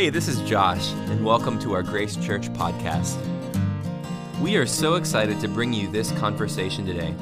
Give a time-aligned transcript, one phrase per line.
[0.00, 3.18] Hey, this is Josh, and welcome to our Grace Church podcast.
[4.40, 7.14] We are so excited to bring you this conversation today.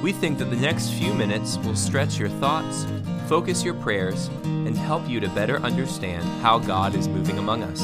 [0.00, 2.86] We think that the next few minutes will stretch your thoughts,
[3.26, 7.82] focus your prayers, and help you to better understand how God is moving among us.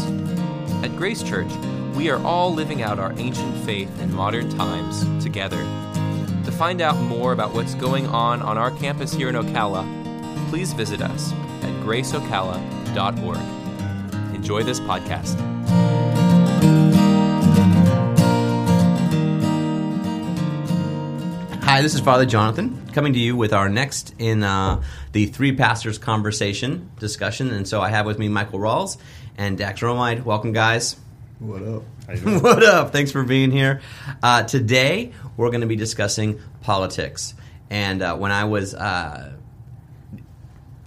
[0.85, 1.53] At Grace Church,
[1.97, 5.59] we are all living out our ancient faith in modern times together.
[6.45, 9.85] To find out more about what's going on on our campus here in Ocala,
[10.51, 13.60] please visit us at graceocala.org.
[14.41, 15.39] Enjoy this podcast.
[21.63, 24.83] Hi, this is Father Jonathan coming to you with our next in uh,
[25.13, 27.51] the three pastors conversation discussion.
[27.51, 28.97] And so I have with me Michael Rawls
[29.37, 30.25] and Dax Romide.
[30.25, 30.97] Welcome, guys.
[31.39, 31.83] What up?
[32.43, 32.93] what up?
[32.93, 33.83] Thanks for being here.
[34.23, 37.35] Uh, today we're going to be discussing politics.
[37.69, 39.35] And uh, when I was uh,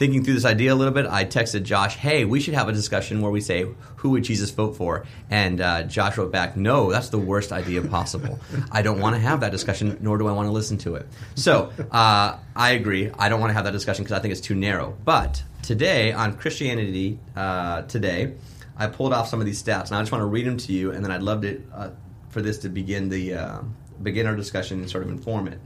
[0.03, 2.73] thinking through this idea a little bit, I texted Josh, "Hey, we should have a
[2.73, 6.91] discussion where we say who would Jesus vote for?" And uh, Josh wrote back, "No,
[6.91, 8.37] that's the worst idea possible.
[8.69, 11.07] I don't want to have that discussion, nor do I want to listen to it."
[11.35, 13.11] So uh, I agree.
[13.17, 14.97] I don't want to have that discussion because I think it's too narrow.
[15.05, 18.33] But today on Christianity uh, Today,
[18.75, 20.73] I pulled off some of these stats, and I just want to read them to
[20.73, 21.89] you, and then I'd love to uh,
[22.27, 23.59] for this to begin the uh,
[24.01, 25.59] begin our discussion and sort of inform it.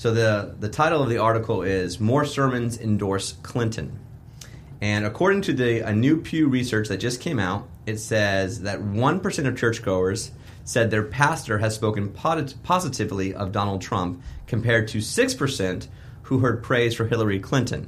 [0.00, 3.98] So the the title of the article is "More Sermons Endorse Clinton,"
[4.80, 8.80] and according to the a new Pew research that just came out, it says that
[8.80, 10.30] one percent of churchgoers
[10.64, 15.88] said their pastor has spoken posit- positively of Donald Trump, compared to six percent
[16.22, 17.86] who heard praise for Hillary Clinton.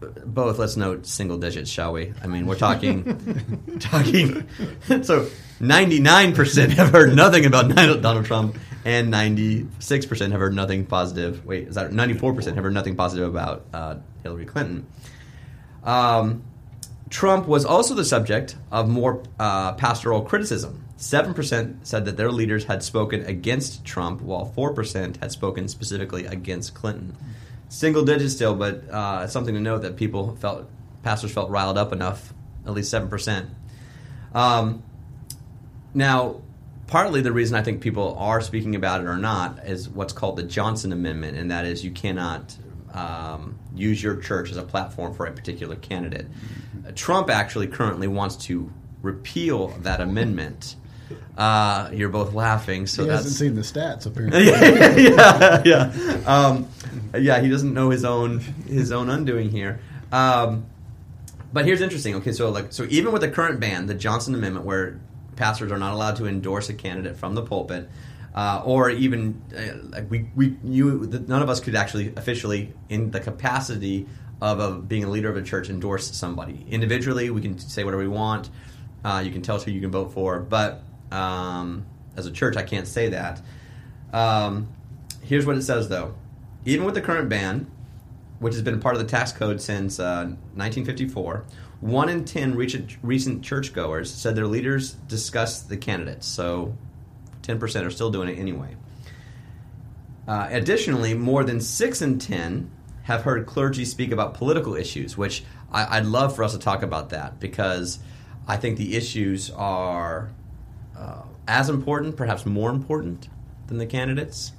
[0.00, 2.12] Both, let's note single digits, shall we?
[2.22, 4.46] I mean, we're talking talking.
[5.02, 5.28] so,
[5.60, 11.44] ninety nine percent have heard nothing about Donald Trump, and 96% have heard nothing positive.
[11.46, 14.86] Wait, is that 94% have heard nothing positive about uh, Hillary Clinton?
[15.84, 16.42] Um,
[17.10, 20.84] Trump was also the subject of more uh, pastoral criticism.
[20.98, 26.74] 7% said that their leaders had spoken against Trump, while 4% had spoken specifically against
[26.74, 27.16] Clinton.
[27.68, 30.68] Single digits still, but uh, something to note that people felt,
[31.02, 32.32] pastors felt riled up enough,
[32.66, 33.48] at least 7%.
[34.32, 34.82] Um,
[35.92, 36.40] now,
[36.92, 40.36] partly the reason I think people are speaking about it or not is what's called
[40.36, 42.54] the Johnson Amendment, and that is you cannot
[42.92, 46.26] um, use your church as a platform for a particular candidate.
[46.86, 48.70] Uh, Trump actually currently wants to
[49.00, 50.76] repeal that amendment.
[51.34, 54.44] Uh, you're both laughing, so he hasn't seen the stats apparently.
[54.44, 56.68] yeah, yeah, um,
[57.18, 57.40] yeah.
[57.40, 59.80] He doesn't know his own his own undoing here.
[60.12, 60.66] Um,
[61.54, 62.16] but here's interesting.
[62.16, 65.00] Okay, so like so even with the current ban, the Johnson Amendment, where
[65.36, 67.88] pastors are not allowed to endorse a candidate from the pulpit,
[68.34, 69.42] uh, or even
[69.94, 74.06] uh, we, we you none of us could actually officially in the capacity
[74.40, 77.30] of a, being a leader of a church endorse somebody individually.
[77.30, 78.50] We can say whatever we want.
[79.04, 81.84] Uh, you can tell us who you can vote for, but um,
[82.16, 83.40] as a church, I can't say that.
[84.12, 84.68] Um,
[85.22, 86.14] here's what it says though:
[86.64, 87.70] even with the current ban,
[88.38, 91.44] which has been part of the tax code since 1954
[91.82, 96.76] one in ten recent, churchgoers said their leaders discussed the candidates, so
[97.42, 98.76] 10% are still doing it anyway.
[100.28, 102.70] Uh, additionally, more than 6 in 10
[103.02, 106.84] have heard clergy speak about political issues, which I, would love for us to talk
[106.84, 107.98] about that because
[108.46, 110.30] I think the issues are
[110.96, 113.28] uh, as important, perhaps more important
[113.66, 114.52] than the candidates.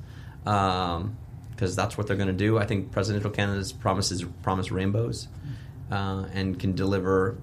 [0.45, 1.17] Um,
[1.51, 2.57] because that's what they're going to do.
[2.57, 5.27] I think presidential candidates promises promise rainbows
[5.93, 7.37] uh, and can deliver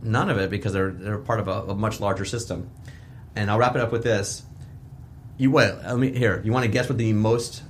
[0.00, 2.70] none of it because they're they're part of a, a, much larger system.
[3.36, 4.42] And I'll wrap it up with this.
[5.36, 6.40] You well, I mean, here.
[6.44, 7.62] You want to guess what the most,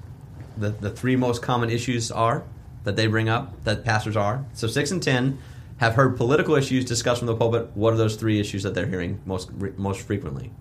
[0.57, 2.45] the the three most common issues are
[2.85, 4.45] that they bring up that pastors are.
[4.53, 5.39] So six and ten
[5.79, 7.71] have heard political issues discussed from the pulpit.
[7.75, 10.53] What are those three issues that they're hearing most most frequently?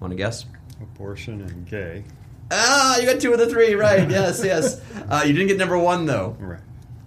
[0.00, 0.46] Want to guess?
[0.80, 2.04] Abortion and gay.
[2.50, 4.08] Ah, you got two of the three right.
[4.10, 4.80] Yes, yes.
[5.08, 6.36] Uh, you didn't get number one though.
[6.40, 6.58] Right.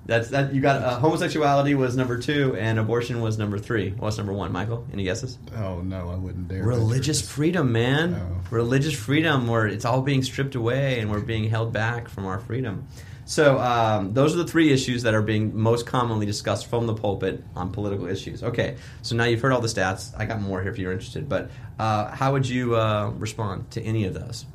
[0.10, 0.56] That's that.
[0.56, 3.92] You got uh, homosexuality was number two, and abortion was number three.
[3.92, 4.88] What's number one, Michael?
[4.92, 5.38] Any guesses?
[5.56, 6.64] Oh no, I wouldn't dare.
[6.64, 8.14] Religious freedom, man.
[8.14, 8.42] No.
[8.50, 12.40] Religious freedom, where it's all being stripped away, and we're being held back from our
[12.40, 12.88] freedom.
[13.26, 16.96] So um, those are the three issues that are being most commonly discussed from the
[16.96, 18.42] pulpit on political issues.
[18.42, 20.12] Okay, so now you've heard all the stats.
[20.18, 21.30] I got more here if you're interested.
[21.30, 24.48] But uh, how would you uh, respond to any of those?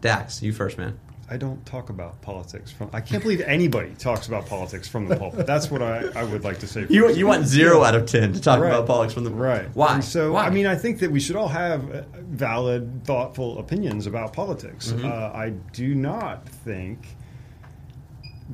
[0.00, 0.98] Dax, you first, man.
[1.32, 2.90] I don't talk about politics from.
[2.92, 5.46] I can't believe anybody talks about politics from the pulpit.
[5.46, 6.86] That's what I, I would like to say.
[6.90, 8.68] You you want zero out of ten to talk right.
[8.68, 9.68] about politics from the right.
[9.74, 9.94] Why?
[9.94, 10.46] And so Why?
[10.46, 14.90] I mean, I think that we should all have uh, valid, thoughtful opinions about politics.
[14.90, 15.06] Mm-hmm.
[15.06, 17.06] Uh, I do not think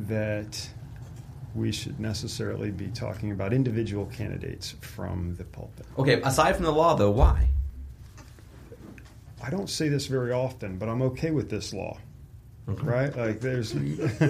[0.08, 0.68] that
[1.54, 5.86] we should necessarily be talking about individual candidates from the pulpit.
[5.98, 7.48] Okay, aside from the law, though, why?
[9.42, 11.98] I don't say this very often, but I'm okay with this law.
[12.66, 13.16] Right?
[13.16, 14.22] Like there's This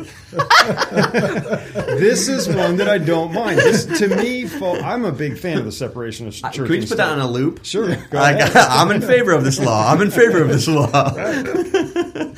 [2.28, 3.58] is one that I don't mind.
[3.58, 6.90] This to me I'm a big fan of the separation of church Can we just
[6.90, 7.64] put that on a loop?
[7.64, 7.96] Sure.
[8.12, 8.54] Like.
[8.56, 9.90] I'm in favor of this law.
[9.90, 11.14] I'm in favor of this law.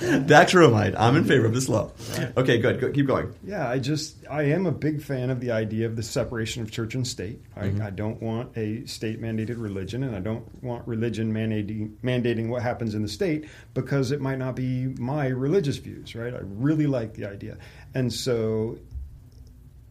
[0.26, 1.90] Dax Romite, I'm in favor of this law.
[2.36, 2.80] Okay, good.
[2.80, 2.94] good.
[2.94, 3.34] Keep going.
[3.44, 6.70] Yeah, I just I am a big fan of the idea of the separation of
[6.70, 7.40] church and state.
[7.56, 7.82] I, Mm-hmm.
[7.82, 12.62] I don't want a state mandated religion, and I don't want religion mandating mandating what
[12.62, 16.14] happens in the state because it might not be my religious views.
[16.14, 16.32] Right?
[16.32, 17.58] I really like the idea,
[17.94, 18.78] and so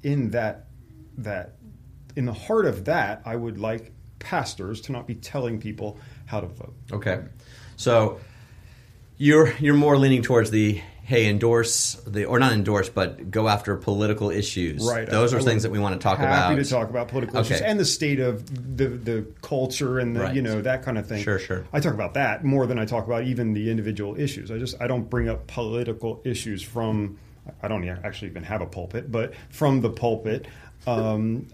[0.01, 0.65] in that
[1.19, 1.55] that
[2.15, 6.39] in the heart of that, I would like pastors to not be telling people how
[6.39, 6.75] to vote.
[6.91, 7.19] Okay,
[7.75, 8.19] so
[9.17, 13.75] you're you're more leaning towards the hey endorse the or not endorse but go after
[13.77, 14.85] political issues.
[14.85, 15.07] Right.
[15.09, 16.63] Those I- are I things that we want to talk happy about.
[16.63, 17.55] to talk about political Okay.
[17.55, 20.35] issues and the state of the the culture and the, Right.
[20.35, 21.23] you know that kind of thing.
[21.23, 21.63] Sure, sure.
[21.71, 24.51] I talk about that more than I talk about even the individual issues.
[24.51, 27.17] I just I don't bring up political issues from
[27.63, 30.47] I don't actually even have a pulpit, but from the pulpit.
[30.85, 31.47] Um,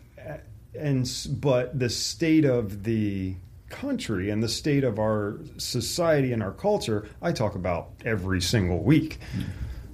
[0.76, 1.08] and
[1.40, 3.36] but the state of the
[3.74, 8.84] country and the state of our society and our culture, I talk about every single
[8.84, 9.20] week.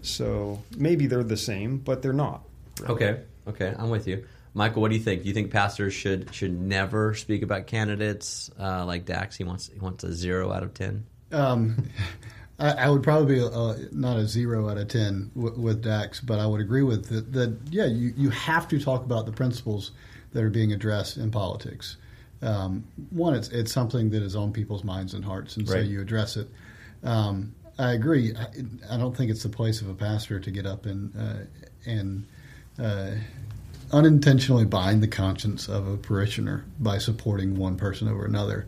[0.02, 2.44] So maybe they're the same, but they're not.
[2.88, 4.26] Okay, okay, I'm with you.
[4.54, 5.24] Michael, what do you think?
[5.24, 9.36] Do you think pastors should should never speak about candidates uh, like Dax?
[9.36, 11.06] He wants he wants a zero out of ten.
[11.32, 11.90] Um,
[12.60, 16.20] I, I would probably be uh, not a zero out of ten w- with Dax,
[16.20, 17.32] but I would agree with that.
[17.34, 19.92] that yeah, you, you have to talk about the principles
[20.32, 21.98] that are being addressed in politics.
[22.42, 26.02] Um, one, it's it's something that is on people's minds and hearts, and so you
[26.02, 26.48] address it.
[27.04, 28.34] Um, I agree.
[28.36, 31.46] I, I don't think it's the place of a pastor to get up and uh,
[31.86, 32.26] and
[32.82, 33.12] uh,
[33.92, 38.68] unintentionally bind the conscience of a parishioner by supporting one person over another.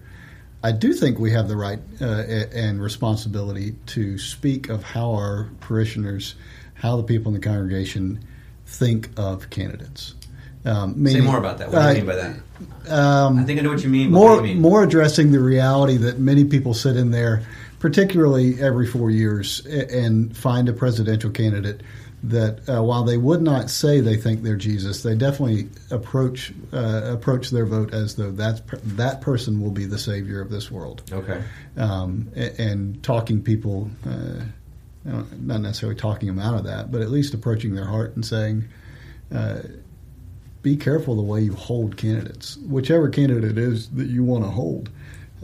[0.64, 5.50] I do think we have the right uh, and responsibility to speak of how our
[5.60, 6.36] parishioners,
[6.76, 8.24] how the people in the congregation
[8.66, 10.14] think of candidates.
[10.66, 11.72] Um, Say more about that.
[11.72, 12.36] What do uh, you mean by that?
[12.90, 14.12] Um, I think I know what you mean.
[14.12, 14.62] more you mean?
[14.62, 17.44] more addressing the reality that many people sit in there,
[17.80, 21.82] particularly every four years, and find a presidential candidate
[22.24, 27.02] that uh, while they would not say they think they're Jesus, they definitely approach uh,
[27.06, 30.70] approach their vote as though that's per- that person will be the savior of this
[30.70, 31.02] world.
[31.12, 31.42] Okay.
[31.78, 34.44] Um, a- and talking people, uh,
[35.04, 38.66] not necessarily talking them out of that, but at least approaching their heart and saying.
[40.62, 42.58] Be careful the way you hold candidates.
[42.58, 44.90] Whichever candidate it is that you want to hold,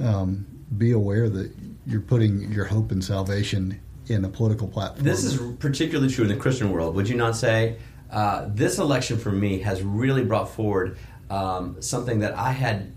[0.02, 0.46] um,
[0.78, 1.52] be aware that
[1.86, 5.04] you're putting your hope and salvation in a political platform.
[5.04, 6.96] This is particularly true in the Christian world.
[6.96, 7.78] Would you not say?
[8.12, 10.98] Uh, this election for me has really brought forward
[11.30, 12.94] um, something that I had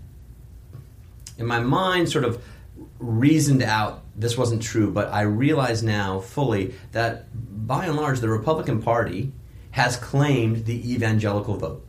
[1.37, 2.43] in my mind sort of
[2.99, 7.25] reasoned out this wasn't true, but I realize now fully that
[7.67, 9.31] by and large the Republican Party
[9.71, 11.85] has claimed the evangelical vote.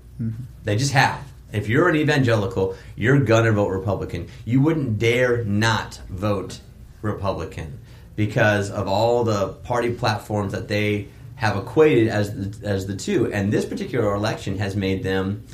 [0.65, 1.25] They just have.
[1.53, 4.29] If you're an evangelical, you're gonna vote Republican.
[4.45, 6.61] You wouldn't dare not vote
[7.03, 7.79] Republican
[8.17, 13.33] because of all the party platforms that they have equated as the, as the two.
[13.33, 15.45] And this particular election has made them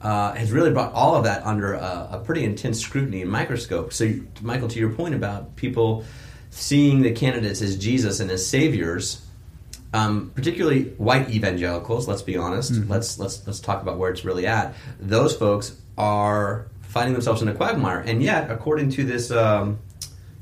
[0.00, 3.92] uh, has really brought all of that under a, a pretty intense scrutiny and microscope.
[3.92, 6.04] So, Michael, to your point about people
[6.50, 9.25] seeing the candidates as Jesus and as saviors,
[9.92, 12.08] um, particularly white evangelicals.
[12.08, 12.72] Let's be honest.
[12.88, 14.74] Let's let's let's talk about where it's really at.
[15.00, 19.78] Those folks are finding themselves in a quagmire, and yet, according to this um,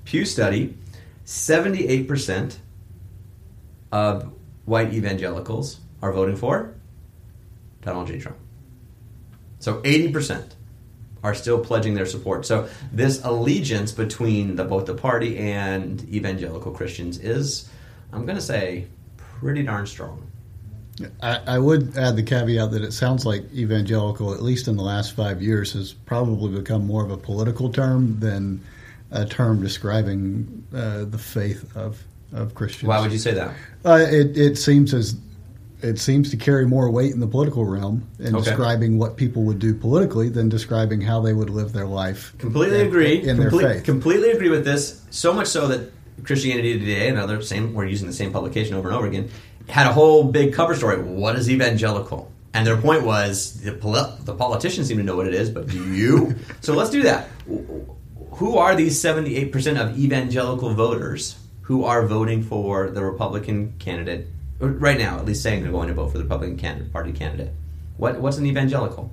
[0.04, 0.76] Pew study,
[1.24, 2.58] seventy-eight percent
[3.92, 4.32] of
[4.64, 6.74] white evangelicals are voting for
[7.82, 8.18] Donald J.
[8.18, 8.38] Trump.
[9.58, 10.56] So eighty percent
[11.22, 12.44] are still pledging their support.
[12.44, 17.66] So this allegiance between the, both the party and evangelical Christians is,
[18.12, 18.88] I'm going to say,
[19.44, 20.26] pretty darn strong.
[21.22, 24.82] I, I would add the caveat that it sounds like evangelical, at least in the
[24.82, 28.62] last five years, has probably become more of a political term than
[29.10, 32.88] a term describing uh, the faith of of Christians.
[32.88, 33.54] Why would you say that?
[33.84, 35.14] Uh, it, it seems as
[35.82, 38.44] it seems to carry more weight in the political realm in Okay.
[38.44, 42.32] describing what people would do politically than describing how they would live their life.
[42.38, 43.16] Completely in- agree.
[43.22, 43.84] in Comple- their faith.
[43.84, 45.02] Completely agree with this.
[45.10, 45.92] So much so that
[46.22, 49.30] Christianity Today, another same, we're using the same publication over and over again,
[49.68, 51.02] had a whole big cover story.
[51.02, 52.30] What is evangelical?
[52.52, 55.66] And their point was the, poli- the politicians seem to know what it is, but
[55.66, 56.36] do you?
[56.60, 57.28] so let's do that.
[58.36, 64.28] Who are these 78% of evangelical voters who are voting for the Republican candidate
[64.60, 67.52] right now, at least saying they're going to vote for the Republican candidate, party candidate?
[67.96, 69.12] What what's an evangelical?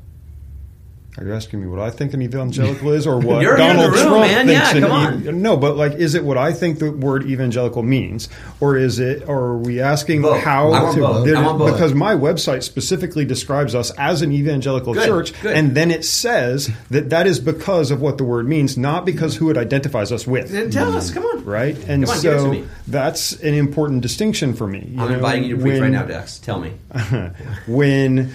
[1.18, 3.76] Are you asking me what I think an evangelical is, or what You're- you're in
[3.76, 4.48] Donald room, Trump man.
[4.48, 7.84] thinks Yeah, an ev- No, but like, is it what I think the word evangelical
[7.84, 8.30] means,
[8.62, 9.28] or is it?
[9.28, 10.42] Or are we asking Both.
[10.42, 10.72] how?
[10.72, 11.28] I want both.
[11.36, 11.74] I want both.
[11.74, 15.54] Because my website specifically describes us as an evangelical Good, church, good.
[15.56, 19.36] and then it says that that is because of what the word means, not because
[19.36, 20.50] who it identifies us with.
[20.52, 21.12] Then tell us.
[21.12, 21.44] Come on.
[21.44, 22.66] Right, and Come on, give it to so me.
[22.88, 24.96] that's an important distinction for me.
[24.98, 26.40] I'm know, inviting you to preach when- right now, Dex.
[26.40, 26.72] Tell me.
[27.68, 28.32] when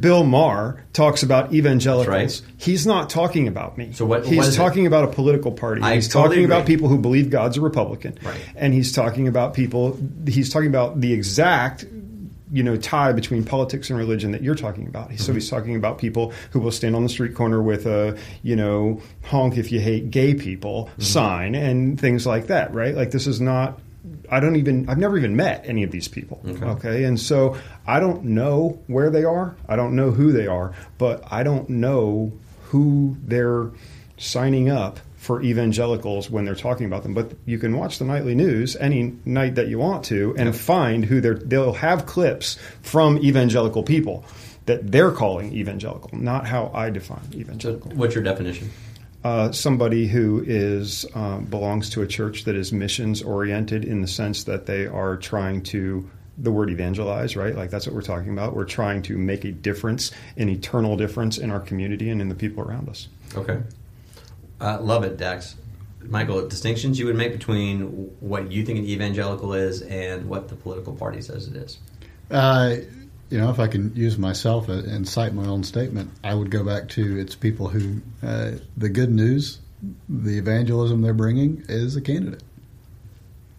[0.00, 2.08] Bill Maher talks about evangelicals,
[2.42, 2.42] right.
[2.58, 3.92] he's not talking about me.
[3.92, 4.58] So what- he's what is it?
[4.58, 5.80] talking about a political party.
[5.82, 8.18] I he's totally talking about people who believe God's a Republican.
[8.22, 8.40] Right.
[8.56, 11.84] And he's talking about people he's talking about the exact
[12.50, 15.10] you know tie between politics and religion that you're talking about.
[15.10, 15.34] So Mm-hmm.
[15.34, 19.00] he's talking about people who will stand on the street corner with a you know
[19.24, 21.02] honk if you hate gay people Mm-hmm.
[21.02, 22.94] sign and things like that, right?
[22.94, 23.80] Like this is not
[24.30, 26.40] I don't even I've never even met any of these people.
[26.46, 26.64] Okay.
[26.64, 27.04] okay?
[27.04, 29.56] And so I don't know where they are.
[29.68, 32.32] I don't know who they are, but I don't know
[32.64, 33.70] who they're
[34.16, 37.12] signing up for evangelicals when they're talking about them.
[37.14, 41.04] But you can watch the nightly news any night that you want to and find
[41.04, 44.24] who they're they'll have clips from evangelical people
[44.66, 47.90] that they're calling evangelical, not how I define So, evangelical.
[47.92, 48.70] what's your definition?
[49.28, 54.08] Uh, somebody who is um, belongs to a church that is missions oriented in the
[54.08, 56.08] sense that they are trying to
[56.38, 57.54] the word evangelize, right?
[57.54, 58.56] Like that's what we're talking about.
[58.56, 62.34] We're trying to make a difference, an eternal difference in our community and in the
[62.34, 63.08] people around us.
[63.34, 63.60] Okay.
[64.62, 65.56] Uh, love it, Dax.
[66.00, 67.82] Michael, distinctions you would make between
[68.20, 71.76] what you think an evangelical is and what the political party says it is.
[73.30, 76.50] Uh, you know, if I can use myself and cite my own statement, I would
[76.50, 79.58] go back to it's people who uh, the good news,
[80.08, 82.42] the evangelism they're bringing is a candidate.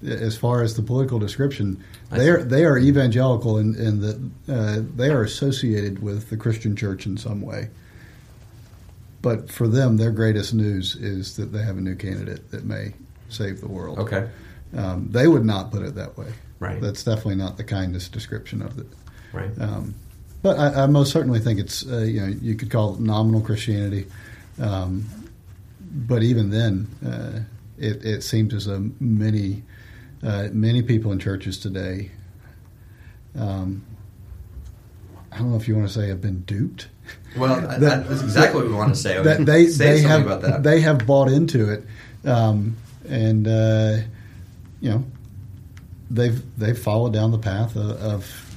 [0.01, 4.81] As far as the political description, they are they are evangelical in, in that uh,
[4.95, 7.69] they are associated with the Christian church in some way.
[9.21, 12.93] But for them, their greatest news is that they have a new candidate that may
[13.27, 13.99] save the world.
[13.99, 14.29] Okay.
[14.75, 16.31] Um, they would not put it that way.
[16.59, 16.81] Right.
[16.81, 18.87] That's definitely not the kindest description of it.
[19.33, 19.51] Right.
[19.59, 19.95] Um,
[20.41, 23.41] but I, I most certainly think it's uh, you know you could call it nominal
[23.41, 24.05] Christianity,
[24.61, 25.05] um,
[25.81, 27.39] but even then, uh,
[27.77, 29.63] it, it seems as though many
[30.23, 32.11] uh, many people in churches today,
[33.37, 33.83] um,
[35.31, 36.87] I don't know if you want to say have been duped.
[37.37, 39.21] Well, That- that's exactly what we want to say.
[39.21, 40.63] That they say they have about that.
[40.63, 41.83] they have bought into it,
[42.25, 43.97] um, and uh,
[44.79, 45.03] you know
[46.09, 48.48] they've they've followed down the path of, of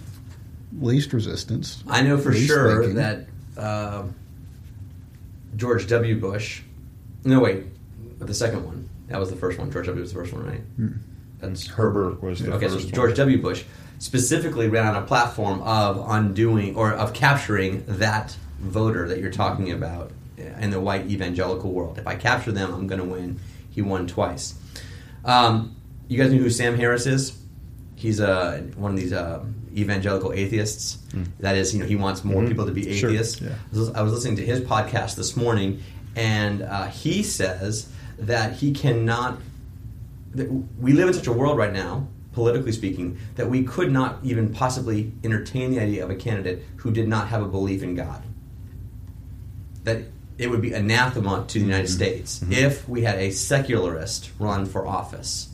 [0.80, 1.82] least resistance.
[1.88, 2.96] I know for sure thinking.
[2.96, 3.26] that
[3.56, 4.04] uh,
[5.56, 6.20] George W.
[6.20, 6.62] Bush.
[7.24, 7.64] No, wait,
[8.18, 8.88] the second one.
[9.08, 9.70] That was the first one.
[9.70, 10.00] George W.
[10.00, 10.60] was the first one, right?
[10.76, 10.92] Hmm.
[11.40, 12.68] That's Herbert was the okay.
[12.68, 12.94] So first one.
[12.94, 13.42] George W.
[13.42, 13.64] Bush
[13.98, 19.70] specifically ran on a platform of undoing or of capturing that voter that you're talking
[19.70, 21.98] about in the white evangelical world.
[21.98, 23.38] If I capture them, I'm going to win.
[23.70, 24.54] He won twice.
[25.24, 25.76] Um,
[26.08, 27.38] you guys know who Sam Harris is?
[28.02, 29.44] He's uh, one of these uh,
[29.76, 30.98] evangelical atheists.
[31.38, 32.48] That is, you know, he wants more Mhm.
[32.48, 33.10] people to be Sure.
[33.10, 33.40] atheists.
[33.40, 33.50] Yeah.
[33.94, 35.78] I was- listening to his podcast this morning,
[36.16, 37.86] and uh, he says
[38.18, 39.38] that he cannot.
[40.34, 44.18] That we live in such a world right now, politically speaking, that we could not
[44.24, 47.94] even possibly entertain the idea of a candidate who did not have a belief in
[47.94, 48.22] God.
[49.84, 49.98] That
[50.38, 54.86] it would be anathema to the United States if we had a secularist run for
[54.88, 55.50] office.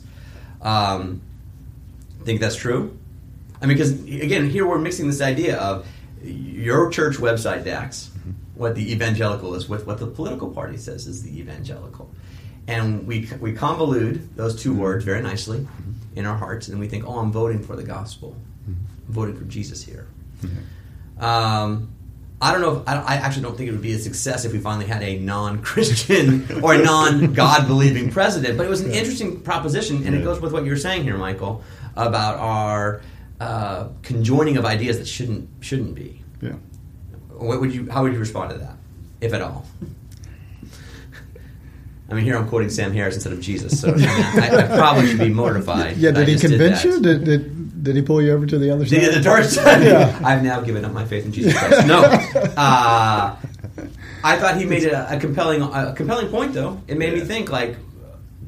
[0.61, 1.21] Um,
[2.29, 2.95] think that's true?
[3.59, 5.87] I mean, because again, here we're mixing this idea of
[6.23, 8.11] your church website, Dax,
[8.53, 12.11] what the evangelical is, with what the political party says is the evangelical,
[12.67, 14.79] and we we convolute those 2 mm-hmm.
[14.79, 16.19] words very nicely mm-hmm.
[16.19, 18.35] in our hearts, and we think, oh, I'm voting for the gospel,
[18.67, 20.07] I'm voting for Jesus here.
[21.17, 21.91] Um,
[22.41, 22.77] I don't know.
[22.77, 25.01] If, I, I actually don't think it would be a success if we finally had
[25.03, 28.55] a non-Christian or a non-God believing president.
[28.55, 31.63] But it was an interesting proposition, and it goes with what you're saying here, Michael,
[32.07, 33.01] about our
[33.39, 36.21] uh, conjoining of ideas that shouldn't shouldn't be.
[36.41, 36.53] Yeah.
[37.29, 37.89] What would you?
[37.89, 38.75] How would you respond to that,
[39.21, 39.65] if at all?
[42.09, 44.77] I mean, here I'm quoting Sam Harris instead of Jesus, so I, mean, I, I
[44.77, 45.97] probably should be mortified.
[45.97, 46.11] Yeah.
[46.11, 46.89] Did he convince that.
[46.89, 47.01] you?
[47.01, 49.13] Did, did did he pull you over to the other Did side?
[49.13, 49.83] the dark side?
[49.83, 50.19] Yeah.
[50.25, 51.87] I've now given up my faith in Jesus Christ.
[51.87, 52.01] No,
[52.57, 53.35] uh,
[54.23, 56.53] I thought he made a, a compelling a compelling point.
[56.53, 57.77] Though it made me think like,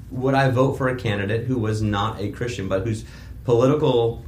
[0.09, 3.05] would I vote for a candidate who was not a Christian but whose
[3.43, 4.23] political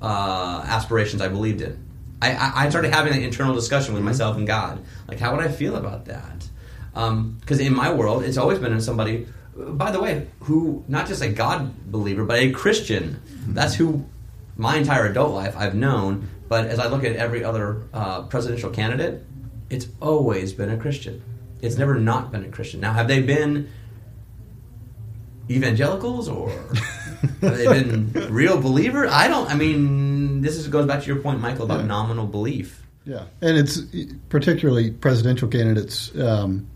[0.00, 1.84] uh, aspirations I believed in?
[2.20, 4.82] I, I, started having an internal discussion with myself and God.
[5.06, 6.48] Like, how would I feel about that?
[6.94, 9.26] Because in my world, it's always been in somebody.
[9.54, 13.20] By the way, who not just a God believer, but a Christian.
[13.48, 14.06] That's who
[14.56, 18.70] my entire adult life I've known But as I look at every other uh, presidential
[18.70, 19.24] candidate,
[19.68, 21.22] it's always been a Christian.
[21.60, 22.80] It's never not been a Christian.
[22.80, 23.68] Now, have they been
[25.50, 26.50] evangelicals or
[27.40, 29.10] have they been real believers?
[29.12, 29.48] I don't.
[29.50, 31.86] I mean, this is, goes back to your point, Michael, about Yeah.
[31.86, 32.82] nominal belief.
[33.04, 33.80] Yeah, and it's
[34.28, 36.16] particularly presidential candidates.
[36.18, 36.66] Um,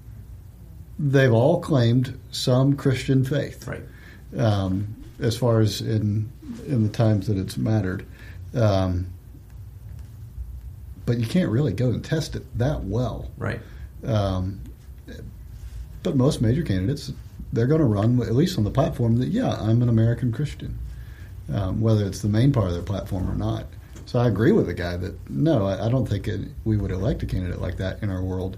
[0.98, 3.82] they've all claimed some Christian faith, Right.
[4.38, 6.30] um, as far as in
[6.66, 8.04] in the times that it's mattered.
[8.54, 9.06] Um,
[11.06, 13.30] but you can't really go and test it that well.
[13.36, 13.60] Right.
[14.04, 14.60] Um,
[16.02, 17.12] but most major candidates,
[17.52, 20.78] they're going to run at least on the platform that yeah, I'm an American Christian,
[21.52, 23.66] um, whether it's the main part of their platform or not.
[24.06, 26.90] So I agree with the guy that no, I, I don't think it, we would
[26.90, 28.56] elect a candidate like that in our world.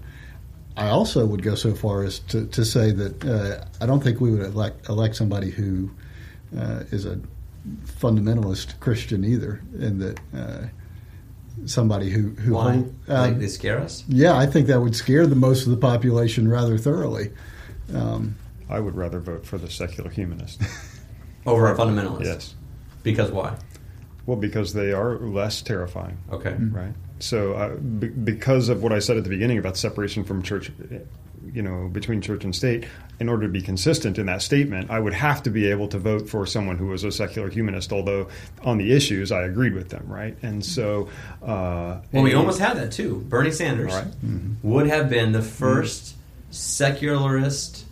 [0.75, 4.19] I also would go so far as to, to say that uh, I don't think
[4.19, 5.91] we would elect elect somebody who
[6.57, 7.19] uh, is a
[7.85, 10.67] fundamentalist Christian either, and that uh,
[11.65, 12.73] somebody who who Why?
[12.73, 14.03] hold- like they scare us?
[14.07, 17.31] yeah, I think that would scare the most of the population rather thoroughly.
[17.93, 18.35] Um,
[18.73, 20.61] I would rather vote for the secular humanist.
[21.45, 22.25] Over a fundamentalist?
[22.25, 22.55] yes.
[23.03, 23.55] Because why?
[24.25, 26.17] Well, because they are less terrifying.
[26.31, 26.55] Okay.
[26.59, 26.93] right?
[27.19, 30.71] So, uh, be- because of what I said at the beginning about separation from church,
[31.53, 32.85] you know, between church and state,
[33.19, 35.99] in order to be consistent in that statement, I would have to be able to
[35.99, 38.29] vote for someone who was a secular humanist, although
[38.63, 40.35] on the issues I agreed with them, right?
[40.41, 41.09] And so,
[41.43, 43.23] uh, Well, we and- almost had that too.
[43.29, 44.13] Bernie Sanders All right.
[44.63, 46.13] would have been the 1st
[46.49, 47.85] secularist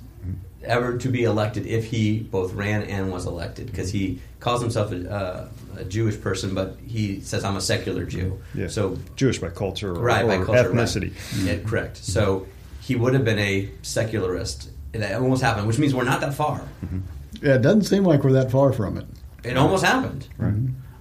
[0.63, 4.91] ever to be elected if he both ran and was elected because he calls himself
[4.91, 8.39] a, uh, a Jewish person, but he says I'm a secular Jew.
[8.53, 8.67] Yeah.
[8.67, 10.75] So Jewish by culture or, right or by culture, right.
[10.77, 11.13] ethnicity.
[11.45, 11.97] Yeah, correct.
[11.97, 12.47] So
[12.81, 14.69] he would have been a secularist.
[14.93, 16.61] It almost happened, which means we're not that far.
[17.41, 19.05] yeah, it doesn't seem like we're that far from it.
[19.43, 20.27] It almost happened.
[20.37, 20.53] Right.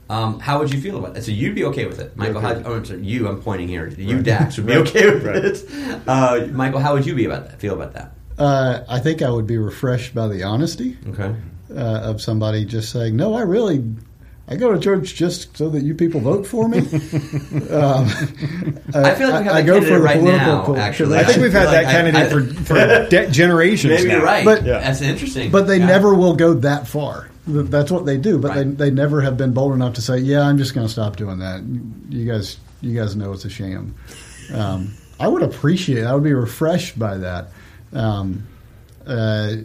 [0.09, 1.23] Um, how would you feel about that?
[1.23, 2.38] So you'd be okay with it, Michael?
[2.45, 2.62] Okay.
[2.62, 3.87] How, oh, I'm sorry, you, I'm pointing here.
[3.88, 4.25] You, Right.
[4.25, 4.88] Dax, would be Right.
[4.88, 5.45] okay with Right.
[5.45, 6.00] it.
[6.09, 7.61] Uh, Michael, how would you be about that?
[7.61, 8.13] Feel about that?
[8.41, 11.35] Uh, I think I would be refreshed by the honesty Okay.
[11.75, 13.85] uh, of somebody just saying, "No, I really,
[14.49, 16.79] I go to church just so that you people vote for me."
[17.71, 18.07] um,
[18.95, 21.19] I feel like we have I a go for the right political now, pol- actually.
[21.19, 22.75] I think we've had Like, that candidate I- for, for
[23.11, 24.17] de- generations Maybe now.
[24.17, 24.45] you're right.
[24.45, 24.79] But- Yeah.
[24.81, 25.50] That's interesting.
[25.50, 25.87] But they Yeah.
[25.87, 27.29] never will go that far.
[27.47, 28.39] That's what they do.
[28.39, 28.76] But Right.
[28.79, 31.17] they, they never have been bold enough to say, "Yeah, I'm just going to stop
[31.17, 31.63] doing that."
[32.09, 33.95] You guys, you guys know it's a sham.
[34.55, 35.99] Um, I would appreciate.
[36.03, 36.07] It.
[36.07, 37.49] I would be refreshed by that.
[37.93, 38.47] Um,
[39.07, 39.57] uh,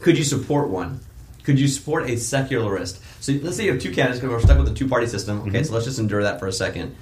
[0.00, 1.00] Could you support one?
[1.42, 3.00] Could you support a secularist?
[3.20, 5.40] So let's say you have two candidates because we're stuck with the two party system.
[5.42, 6.96] Okay, so let's just endure that for a second.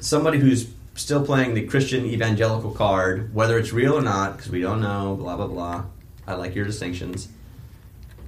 [0.00, 4.60] Somebody who's still playing the Christian evangelical card, whether it's real or not, because we
[4.60, 5.84] don't know, blah, blah, blah.
[6.26, 7.28] I like your distinctions.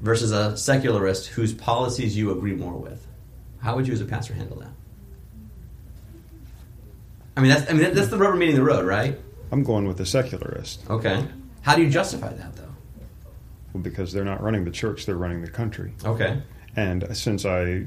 [0.01, 3.05] Versus a secularist whose policies you agree more with.
[3.61, 4.70] How would you as a pastor handle that?
[7.37, 9.18] I mean, that's, I mean, that's the rubber meeting the road, right?
[9.52, 11.24] I'm going with the secularist Okay.
[11.62, 12.62] How do you justify that, though?
[13.72, 15.92] well, because they're not running the church; they're running the country.
[16.04, 16.40] Okay.
[16.76, 17.84] And since I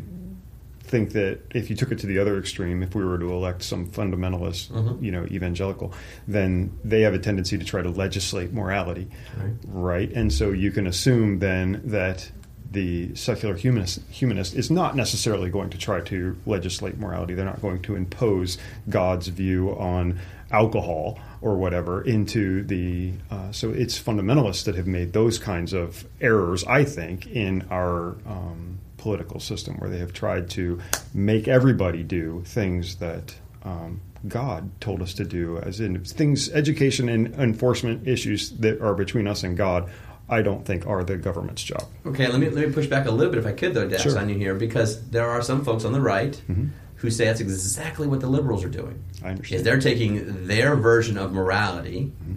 [0.83, 3.63] think that if you took it to the other extreme, if we were to elect
[3.63, 5.01] some fundamentalist, Mhm.
[5.01, 5.93] you know, evangelical,
[6.27, 9.07] then they have a tendency to try to legislate morality,
[9.39, 9.53] Right.
[9.63, 10.11] right?
[10.13, 12.29] And so you can assume then that
[12.69, 17.33] the secular humanist, humanist is not necessarily going to try to legislate morality.
[17.35, 18.57] They're not going to impose
[18.89, 20.19] God's view on
[20.51, 23.13] alcohol or whatever into the.
[23.29, 28.15] Uh, so it's fundamentalists that have made those kinds of errors, I think, in our
[28.27, 30.79] um, political system, where they have tried to
[31.13, 33.35] make everybody do things that.
[33.63, 38.93] Um, God told us to do, as in things, education and enforcement issues that are
[38.93, 39.89] between us and God.
[40.29, 41.85] I don't think are the government's job.
[42.05, 44.03] Okay, let me let me push back a little bit if I could though, Dax,
[44.03, 44.17] Sure.
[44.19, 46.69] on you here because there are some folks on the right Mhm.
[47.01, 49.03] Who say that's exactly what the liberals are doing.
[49.23, 49.57] I understand.
[49.59, 52.35] Is they're taking their version of morality Mm-hmm.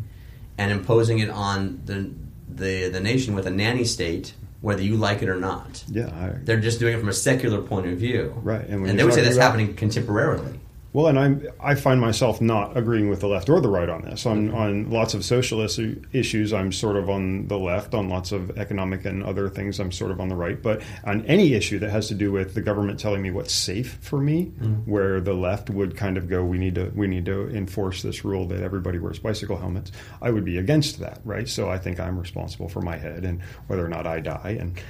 [0.58, 2.10] and imposing it on the
[2.48, 5.84] the the nation with a nanny state, whether you like it or not.
[5.90, 8.98] Yeah, I, They're just doing it from a secular point of view, Right, and And,
[8.98, 10.58] they would say that's about- happening contemporarily.
[10.94, 14.02] Well, and I'm I find myself not agreeing with the left or the right on
[14.02, 14.24] this.
[14.26, 15.80] On on lots of socialist
[16.12, 17.94] issues, I'm sort of on the left.
[17.94, 20.62] On lots of economic and other things, I'm sort of on the right.
[20.62, 23.98] But on any issue that has to do with the government telling me what's safe
[24.02, 24.88] for me, mm-hmm.
[24.88, 28.24] where the left would kind of go, we need to we need to enforce this
[28.24, 29.90] rule that everybody wears bicycle helmets.
[30.22, 31.48] I would be against that, right?
[31.48, 34.80] So I think I'm responsible for my head and whether or not I die and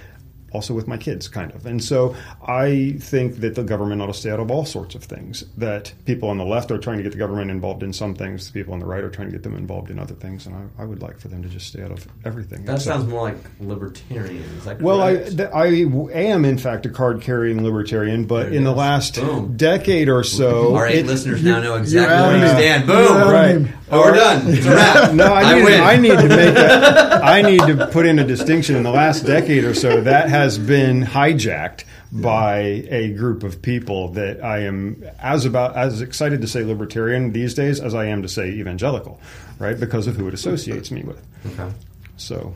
[0.54, 1.66] also with my kids, kind of.
[1.66, 2.14] And so
[2.46, 5.44] I think that the government ought to stay out of all sorts of things.
[5.58, 8.46] That people on the left are trying to get the government involved in some things,
[8.46, 10.54] the people on the right are trying to get them involved in other things, and
[10.78, 12.64] I, I would like for them to just stay out of everything.
[12.64, 14.42] That Except- sounds more like libertarian.
[14.58, 15.36] Is that well, I, correct?
[15.36, 18.72] th- I w- am in fact a card carrying libertarian, but There it in the
[18.72, 19.56] last Boom.
[19.56, 22.48] decade or so, Our eight it- listeners now know exactly out where you it.
[22.50, 22.88] stand.
[22.88, 23.22] You're out Boom.
[23.22, 23.28] of
[23.64, 23.74] Right.
[23.90, 24.42] Oh, we're done.
[24.48, 25.12] It's a wrap.
[25.14, 25.80] No, I I need, win.
[25.80, 28.74] I need to make a, I need to put in a distinction.
[28.76, 32.58] In the last decade or so, that has been hijacked by
[32.90, 37.54] a group of people that I am as about as excited to say libertarian these
[37.54, 39.20] days as I am to say evangelical,
[39.58, 39.78] right?
[39.78, 41.20] Because of who it associates me with.
[41.46, 41.72] Okay.
[42.16, 42.54] So,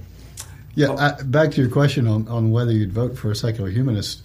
[0.74, 4.22] Yeah, I, back to your question on, on whether you'd vote for a secular humanist.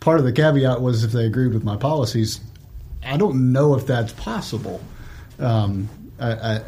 [0.00, 2.40] Part of the caveat was if they agreed with my policies.
[3.04, 4.80] I don't know if that's possible.
[5.38, 5.88] Um,
[6.20, 6.60] I, I,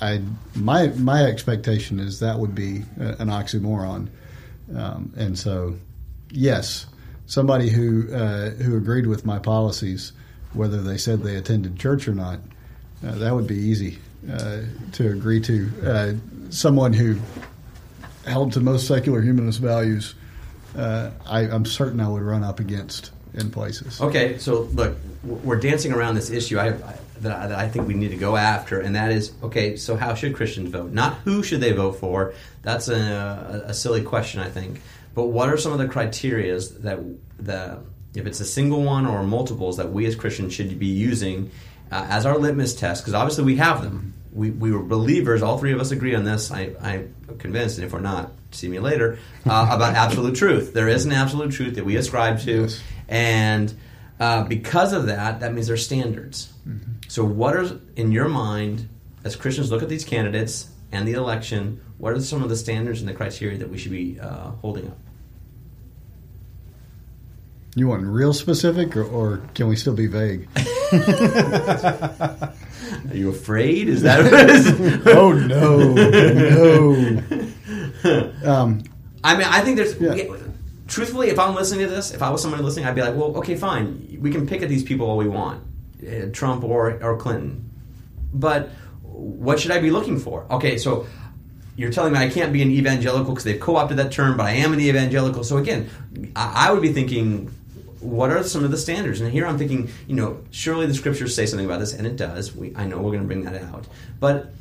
[0.00, 0.20] I,
[0.54, 4.08] my my expectation is that would be a- an oxymoron,
[4.74, 5.74] um, and so
[6.30, 6.86] yes,
[7.26, 10.12] somebody who uh, who agreed with my policies,
[10.52, 12.38] whether they said they attended church or not,
[13.06, 13.98] uh, that would be easy
[14.30, 15.70] uh, to agree to.
[15.84, 16.12] Uh,
[16.50, 17.16] someone who
[18.26, 20.14] held to most secular humanist values,
[20.76, 24.00] uh, I, I'm certain I would run up against in places.
[24.00, 27.88] Okay, so look, we're dancing around this issue I, I, that, I, that I think
[27.88, 29.76] we need to go after, and that is okay.
[29.76, 30.92] So, how should Christians vote?
[30.92, 32.34] Not who should they vote for.
[32.62, 34.80] That's a, a silly question, I think.
[35.14, 37.00] But what are some of the criterias that
[37.38, 37.80] the
[38.14, 41.50] if it's a single one or multiples that we as Christians should be using
[41.90, 43.02] uh, as our litmus test?
[43.02, 44.14] Because obviously we have them.
[44.32, 45.42] We, we were believers.
[45.42, 46.50] All three of us agree on this.
[46.50, 50.74] I, I'm convinced, and if we're not, see me later uh, about absolute truth.
[50.74, 52.62] There is an absolute truth that we ascribe to.
[52.62, 52.82] Yes.
[53.08, 53.74] And
[54.18, 56.52] uh, because of that, that means there's standards.
[57.08, 58.88] So, what are, in your mind,
[59.24, 63.00] as Christians look at these candidates and the election, what are some of the standards
[63.00, 64.98] and the criteria that we should be uh, holding up?
[67.76, 70.48] You want real specific, or, or can we still be vague?
[73.10, 73.88] Are you afraid?
[73.88, 75.06] Is that what it is?
[75.06, 77.22] oh no, no.
[78.44, 78.82] Um,
[79.24, 79.98] I mean, I think there's.
[79.98, 80.36] Yeah.
[80.86, 83.34] Truthfully, if I'm listening to this, if I was somebody listening, I'd be like, well,
[83.38, 84.18] okay, fine.
[84.20, 85.64] We can pick at these people all we want,
[86.02, 87.70] Uh, Trump or or Clinton.
[88.32, 88.70] But
[89.02, 90.44] what should I be looking for?
[90.50, 91.06] Okay, so
[91.76, 94.52] you're telling me I can't be an evangelical because they've co-opted that term, but I
[94.52, 95.44] am an evangelical.
[95.44, 95.88] So again,
[96.34, 97.46] I, I would be thinking,
[98.00, 99.20] what are some of the standards?
[99.20, 102.16] And here I'm thinking, you know, surely the scriptures say something about this, and it
[102.16, 102.54] does.
[102.54, 103.86] We, I know we're going to bring that out,
[104.20, 104.52] but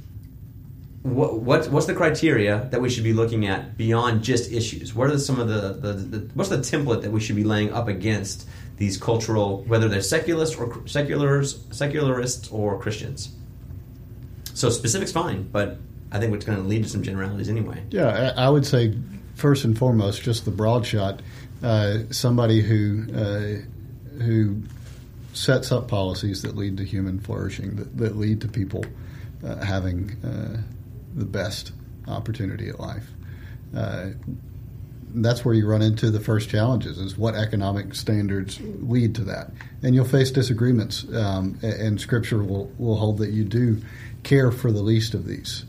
[1.04, 4.96] what, what what's the criteria that we should be looking at beyond just issues?
[4.96, 7.74] What are some of the, the, the what's the template that we should be laying
[7.74, 13.36] up against these cultural, whether they're secularists or seculars, secularists or Christians?
[14.54, 15.78] So specifics fine, but
[16.12, 17.84] I think it's going to lead to some generalities anyway.
[17.90, 18.96] yeah, I, would say
[19.36, 21.22] first and foremost, just the broad shot.
[21.62, 24.62] Uh, somebody who uh, who
[25.34, 28.86] sets up policies that lead to human flourishing, that, that lead to people
[29.44, 30.62] uh, having uh,
[31.16, 31.72] the best
[32.08, 33.08] opportunity at life.
[33.76, 34.10] Uh,
[35.16, 39.52] that's where you run into the first challenges is what economic standards lead to that.
[39.84, 43.82] And you'll face disagreements um, and scripture will, will hold that you do
[44.24, 45.66] care for the least of these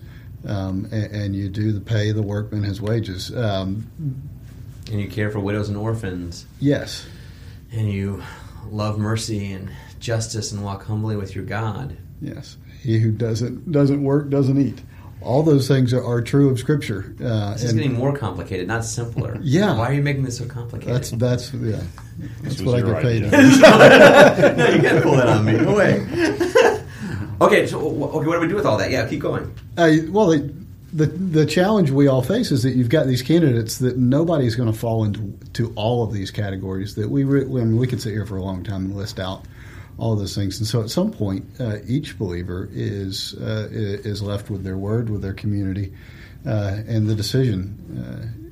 [0.47, 3.87] um, and, and you do the pay the workman his wages um,
[4.91, 7.07] And you care for widows and orphans, yes.
[7.73, 8.23] And you
[8.71, 11.97] love mercy and justice, and walk humbly with your God.
[12.21, 12.57] yes.
[12.83, 14.83] He who doesn't doesn't work doesn't eat
[15.25, 18.69] all those things are, are true of scripture uh, This is and getting more complicated,
[18.69, 19.39] not simpler.
[19.43, 19.77] Yeah.
[19.77, 20.95] Why are you making this so complicated?
[20.95, 21.83] that's that's yeah
[22.43, 23.31] that's This what I get your paid idea.
[24.57, 25.53] no, you can't pull that on me.
[25.57, 26.01] No way.
[27.41, 28.91] okay, so okay, what do we do with all that?
[28.91, 29.53] Yeah, keep going.
[29.77, 30.55] Uh, well, the,
[30.93, 34.73] the the challenge we all face is that you've got these candidates that nobody's going
[34.73, 36.95] to fall into to all of these categories.
[36.95, 39.19] That we re, I mean, we could sit here for a long time and list
[39.19, 39.45] out
[39.99, 40.59] all those things.
[40.59, 45.11] And so, at some point, uh, each believer is uh, is left with their word,
[45.11, 45.95] with their community,
[46.47, 47.79] uh, and the decision.
[47.99, 48.45] Uh,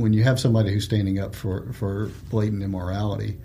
[0.00, 3.38] when you have somebody who's standing up for for blatant immorality,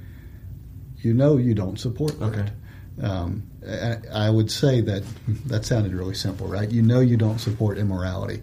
[0.97, 2.25] you know you don't support that.
[2.25, 2.51] Okay.
[3.01, 5.03] Um, I, I would say that
[5.47, 6.69] that sounded really simple, right?
[6.69, 8.41] You know you don't support immorality.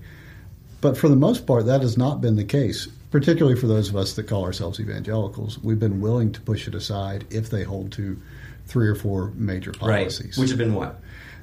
[0.81, 3.97] But for the most part, that has not been the case, particularly for those of
[3.97, 5.59] us that call ourselves evangelicals.
[5.61, 8.21] We've been willing to push it aside if they hold to
[8.67, 10.37] three or four major policies.
[10.37, 10.41] Right.
[10.41, 11.01] Which have been what?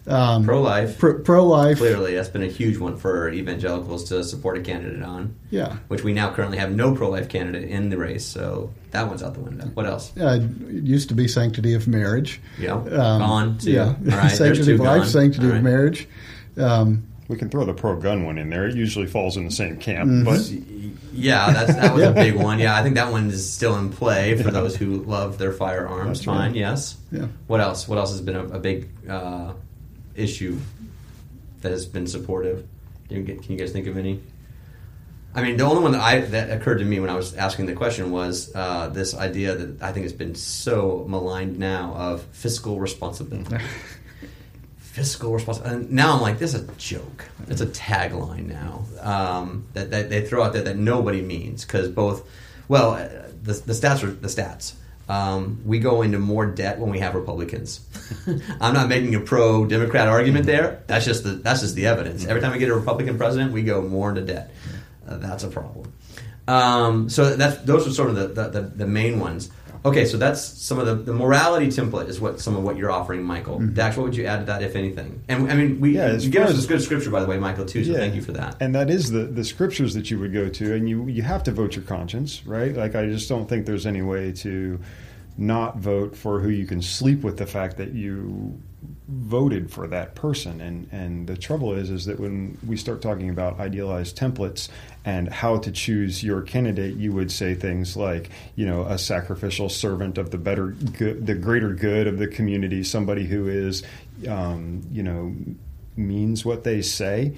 [0.08, 0.97] um, Pro life.
[0.97, 1.77] pro life.
[1.77, 5.36] Clearly, that's been a huge one for evangelicals to support a candidate on.
[5.51, 5.77] Yeah.
[5.88, 9.21] Which we now currently have no pro life candidate in the race, so that one's
[9.21, 9.65] out the window.
[9.73, 10.12] What else?
[10.17, 12.41] Uh, it used to be sanctity of marriage.
[12.58, 12.73] Yeah.
[12.73, 13.71] Um, Gone, too.
[13.71, 13.86] Yeah.
[13.88, 15.10] All right, sanctity of life, gone.
[15.10, 16.08] sanctity All of marriage.
[16.58, 18.67] Um, We can throw the pro gun one in there.
[18.67, 20.41] It usually falls in the same camp, but
[21.13, 22.57] Yeah, that's, that was a big one.
[22.59, 26.19] Yeah, I think that one is still in play for those who love their firearms.
[26.19, 26.55] That's Fine, right.
[26.55, 26.97] yes.
[27.11, 27.27] Yeah.
[27.45, 27.87] What else?
[27.87, 29.53] What else has been a, a big uh,
[30.15, 30.57] issue
[31.61, 32.67] that has been supportive?
[33.09, 34.21] Can you, can you guys think of any?
[35.35, 37.67] I mean, the only one that I that occurred to me when I was asking
[37.67, 42.23] the question was uh, this idea that I think has been so maligned now of
[42.31, 43.63] fiscal responsibility.
[44.99, 45.85] fiscal responsibility.
[45.85, 47.25] And now I'm like, this is a joke.
[47.47, 51.88] It's a tagline now um, that, that they throw out there that nobody means because
[51.88, 52.29] both,
[52.67, 53.07] well, uh,
[53.41, 54.73] the, the stats are the stats.
[55.07, 57.79] Um, we go into more debt when we have Republicans.
[58.62, 60.83] I'm not making a pro Democrat argument there.
[60.85, 62.27] That's just the that's just the evidence.
[62.27, 64.51] Every time we get a Republican president, we go more into debt.
[65.07, 65.91] Uh, that's a problem.
[66.47, 69.49] Um, so that's those are sort of the, the, the, the main ones.
[69.85, 72.91] Okay, so that's some of the, the morality template is what some of what you're
[72.91, 73.59] offering, Michael.
[73.59, 73.73] Mm-hmm.
[73.73, 75.21] Dax, what would you add to that, if anything?
[75.29, 77.65] And I mean, we Yeah, you give us this good scripture, by the way, Michael,
[77.65, 77.83] too.
[77.85, 77.97] So Yeah.
[77.99, 78.57] thank you for that.
[78.59, 81.43] And that is the, the scriptures that you would go to, and you you have
[81.43, 82.75] to vote your conscience, right?
[82.75, 84.79] Like I just don't think there's any way to
[85.39, 88.62] not vote for who you can sleep with the fact that you
[89.08, 90.62] voted for that person.
[90.62, 94.69] And and the trouble is is that when we start talking about idealized templates
[95.06, 99.69] and how to choose your candidate, you would say things like, you know, a sacrificial
[99.69, 103.84] servant of the better good, the greater good of the community, somebody who is,
[104.28, 105.34] um, you know,
[105.95, 107.34] means what they say.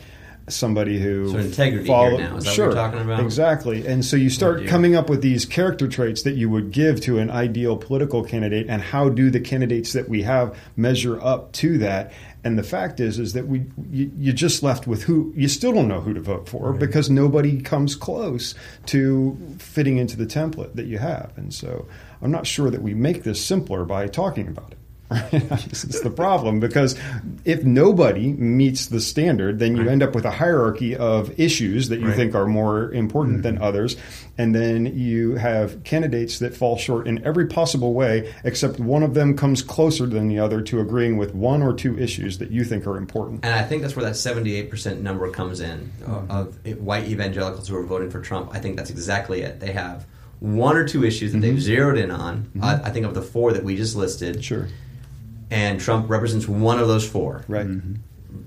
[0.52, 3.20] Somebody who So integrity here now, is that what sure, you're talking about?
[3.22, 7.02] Exactly, and so you start coming up with these character traits that you would give
[7.02, 11.52] to an ideal political candidate, and how do the candidates that we have measure up
[11.54, 12.12] to that?
[12.44, 15.74] And the fact is, is that we you, you're just left with who you still
[15.74, 18.56] don't know who to vote for because nobody comes close
[18.88, 21.32] to fitting into the template that you have.
[21.38, 21.88] And so
[22.22, 24.80] I'm not sure that we make this simpler by talking about it.
[25.32, 25.74] Right?
[25.74, 26.98] is the problem because
[27.44, 32.00] if nobody meets the standard, then you end up with a hierarchy of issues that
[32.00, 32.16] you Right.
[32.16, 33.64] think are more important than mm-hmm.
[33.64, 33.98] others,
[34.38, 39.14] and then you have candidates that fall short in every possible way, except one of
[39.14, 42.64] them comes closer than the other to agreeing with one or two issues that you
[42.64, 43.44] think are important.
[43.44, 46.32] And I think that's where that 78% number comes in uh, mm-hmm.
[46.32, 48.52] of white evangelicals who are voting for Trump.
[48.54, 49.60] I think that's exactly it.
[49.60, 50.06] They have
[50.42, 51.62] one or two issues that they've mm-hmm.
[51.62, 52.52] zeroed in on.
[52.62, 54.44] I, I think of the four that we just listed.
[54.44, 54.68] Sure,
[55.52, 57.44] And Trump represents one of those four.
[57.48, 57.68] right?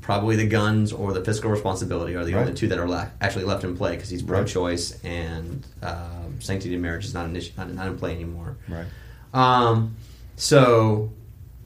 [0.00, 3.44] Probably the guns or the fiscal responsibility are the only two that are la- actually
[3.44, 7.52] left in play because he's pro-choice and um sanctity of marriage is not an issue,
[7.56, 8.56] not, not in play anymore.
[8.68, 8.86] Right.
[9.32, 9.96] Um,
[10.36, 11.10] so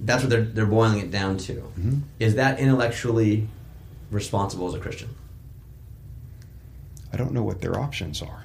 [0.00, 1.54] that's what they're they're boiling it down to.
[1.54, 1.94] Mm-hmm.
[2.18, 3.48] Is that intellectually
[4.10, 5.08] responsible as a Christian?
[7.12, 8.44] I don't know what their options are.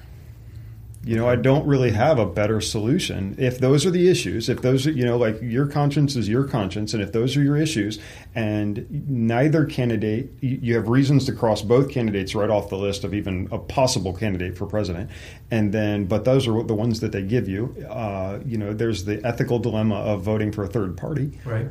[1.06, 3.34] You know, I don't really have a better solution.
[3.38, 6.44] If those are the issues, if those are, you know, like your conscience is your
[6.44, 7.98] conscience, and if those are your issues,
[8.34, 13.12] and neither candidate, you have reasons to cross both candidates right off the list of
[13.12, 15.10] even a possible candidate for president,
[15.50, 17.74] and then, but those are the ones that they give you.
[17.88, 21.66] Uh, you know, there's the ethical dilemma of voting for a third party Right.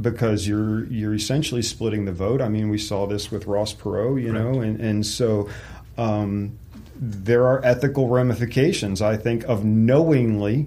[0.00, 2.40] because you're you're essentially splitting the vote.
[2.40, 5.48] I mean, we saw this with Ross Perot, you know, and and so
[5.96, 6.58] um,
[6.96, 9.02] there are ethical ramifications.
[9.02, 10.66] I think of knowingly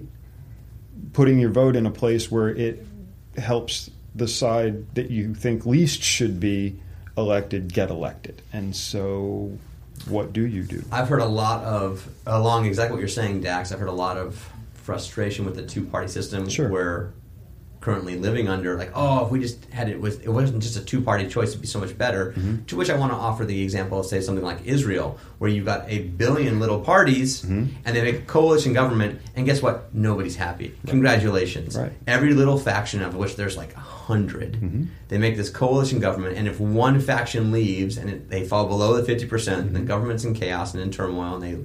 [1.12, 2.84] putting your vote in a place where it
[3.36, 6.78] helps the side that you think least should be
[7.16, 8.40] elected get elected.
[8.52, 9.56] And so,
[10.06, 10.84] what do you do?
[10.92, 13.72] I've heard a lot of along exactly what you're saying, Dax.
[13.72, 16.68] I've heard a lot of frustration with the two party system Sure.
[16.70, 17.10] we're
[17.80, 18.76] currently living under.
[18.76, 21.50] Like, oh, if we just had it was it wasn't just a two party choice,
[21.50, 22.32] it'd be so much better.
[22.32, 22.64] Mm-hmm.
[22.66, 25.64] To which I want to offer the example of say something like Israel, where you've
[25.64, 27.76] got a billion little parties Mm-hmm.
[27.84, 29.94] and they make a coalition government, and guess what?
[29.94, 30.74] Nobody's happy.
[30.86, 31.76] Congratulations.
[31.78, 31.92] Right.
[32.06, 34.84] Every little faction of which there's like a 100 Mm-hmm.
[35.08, 38.96] they make this coalition government, and if one faction leaves and it, they fall below
[38.96, 39.74] the fifty percent, Mm-hmm.
[39.74, 41.56] the government's in chaos and in turmoil, and they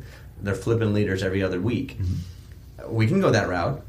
[0.41, 1.97] they're flipping leaders every other week.
[1.97, 2.93] Mm-hmm.
[2.93, 3.81] We can go that route.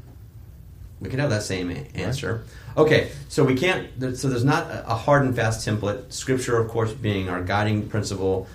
[1.05, 2.43] We can have that same answer.
[2.75, 3.87] Okay, so we can't.
[4.17, 6.11] So there's not a hard and fast template.
[6.11, 8.47] Scripture, of course, being our guiding principle.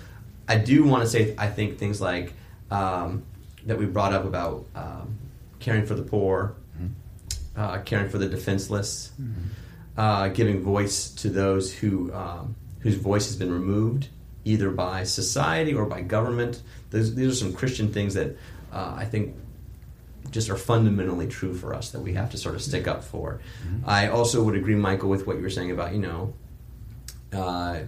[0.47, 2.33] I do want to say I think things like
[2.69, 3.23] um,
[3.65, 5.17] that we brought up about um,
[5.59, 6.55] caring for the poor,
[7.55, 9.11] uh, caring for the defenseless,
[9.97, 14.09] uh, giving voice to those who um, whose voice has been removed
[14.43, 16.61] either by society or by government.
[16.89, 18.35] Those, these are some Christian things that
[18.73, 19.35] uh, I think
[20.31, 23.41] just are fundamentally true for us that we have to sort of stick up for.
[23.85, 26.33] I also would agree, Michael, with what you were saying about you know
[27.33, 27.79] uh,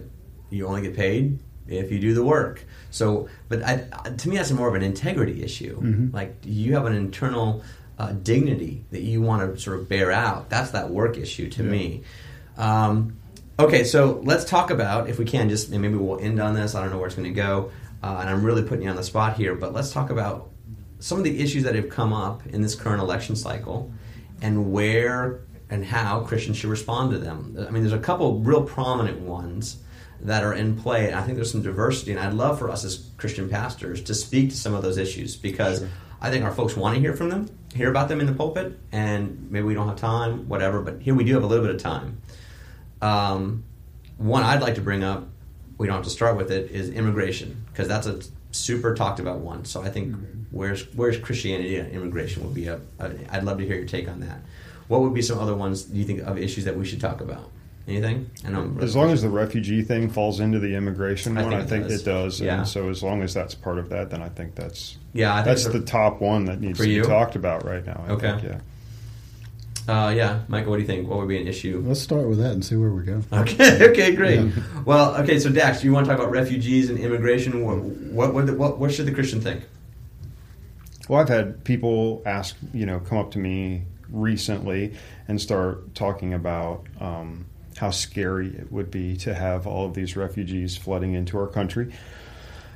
[0.50, 2.64] you only get paid if you do the work.
[2.90, 3.76] So, but I,
[4.18, 5.80] to me, that's more of an integrity issue.
[6.12, 7.62] Like, you have an internal
[7.98, 10.50] uh, dignity that you want to sort of bear out?
[10.50, 12.02] That's that work issue to me.
[12.56, 13.16] Um,
[13.56, 16.74] Okay, so let's talk about, if we can, just and maybe we'll end on this.
[16.74, 17.70] I don't know where it's going to go,
[18.02, 20.50] uh, and I'm really putting you on the spot here, but let's talk about
[21.04, 23.92] some of the issues that have come up in this current election cycle
[24.40, 27.54] and where and how Christians should respond to them.
[27.58, 29.76] I mean, there's a couple real prominent ones
[30.22, 32.86] that are in play, and I think there's some diversity, and I'd love for us
[32.86, 35.88] as Christian pastors to speak to some of those issues because Sure.
[36.22, 38.78] I think our folks want to hear from them, hear about them in the pulpit,
[38.90, 41.74] and maybe we don't have time, whatever, but here we do have a little bit
[41.74, 42.22] of time.
[43.02, 43.64] Um,
[44.16, 45.28] one I'd like to bring up,
[45.76, 49.40] we don't have to start with it, is immigration because that's a super talked about
[49.40, 49.66] one.
[49.66, 50.16] So I think
[50.54, 53.10] where's where's Christianity and immigration would be a, a.
[53.30, 54.38] I'd love to hear your take on that.
[54.88, 57.20] What would be some other ones do you think of issues that we should talk
[57.20, 57.50] about?
[57.86, 58.30] Anything?
[58.46, 58.62] I know.
[58.62, 61.64] Really As long as the refugee thing falls into the immigration I one, think I
[61.64, 62.00] it think does.
[62.00, 62.40] it does.
[62.40, 62.58] Yeah.
[62.58, 65.36] And so as long as that's part of that, then I think that's yeah, I
[65.42, 67.02] think that's the top one that needs For to you?
[67.02, 68.04] be talked about right now.
[68.08, 68.30] I Okay.
[68.30, 68.60] Think, yeah.
[69.86, 71.06] Uh, yeah, Michael, what do you think?
[71.10, 71.82] What would be an issue?
[71.86, 73.20] Let's start with that and see where we go.
[73.32, 74.40] Okay, okay, great.
[74.40, 74.50] Yeah.
[74.86, 77.62] Well, okay, so Dax, do you want to talk about refugees and immigration?
[77.66, 79.64] What what what, what, what should the Christian think?
[81.08, 84.94] Well, I've had people ask, you know, come up to me recently
[85.28, 90.16] and start talking about um, how scary it would be to have all of these
[90.16, 91.92] refugees flooding into our country.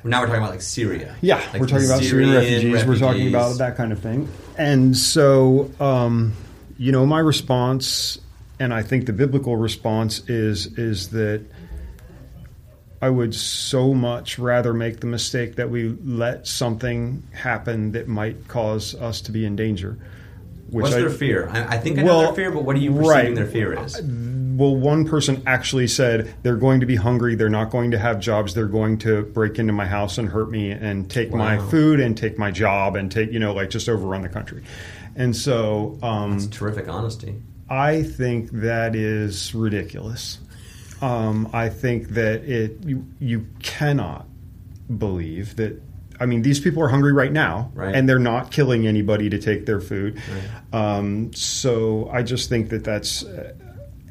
[0.03, 1.15] Now we're talking about like Syria.
[1.21, 4.29] Yeah, Like we're talking about Syrian refugees, We're talking about that kind of thing.
[4.57, 6.33] And so, um,
[6.77, 8.17] you know, my response,
[8.59, 11.43] and I think the biblical response is is that
[13.01, 18.47] I would so much rather make the mistake that we let something happen that might
[18.47, 19.97] cause us to be in danger.
[20.69, 21.49] What's I, their fear?
[21.49, 23.35] I, I think I know their fear, but what are you perceiving right.
[23.35, 24.01] their fear is?
[24.01, 27.35] Well, one person actually said they're going to be hungry.
[27.35, 28.53] They're not going to have jobs.
[28.53, 32.17] They're going to break into my house and hurt me and take my food and
[32.17, 34.63] take my job and take, you know, like just overrun the country.
[35.15, 37.41] And so um, It's terrific honesty.
[37.69, 40.39] I think that is ridiculous.
[41.01, 44.27] Um, I think that it you, you cannot
[44.97, 45.81] believe that.
[46.21, 47.95] I mean, these people are hungry right now, Right.
[47.95, 50.17] and they're not killing anybody to take their food.
[50.73, 50.97] Right.
[50.97, 53.53] Um, so I just think that that's uh,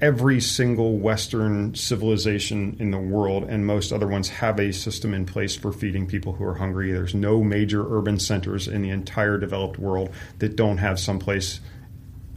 [0.01, 5.27] every single Western civilization in the world, and most other ones have a system in
[5.27, 6.93] place for feeding people who are hungry.
[6.93, 11.61] There's no major urban centers in the entire developed world that don't have some place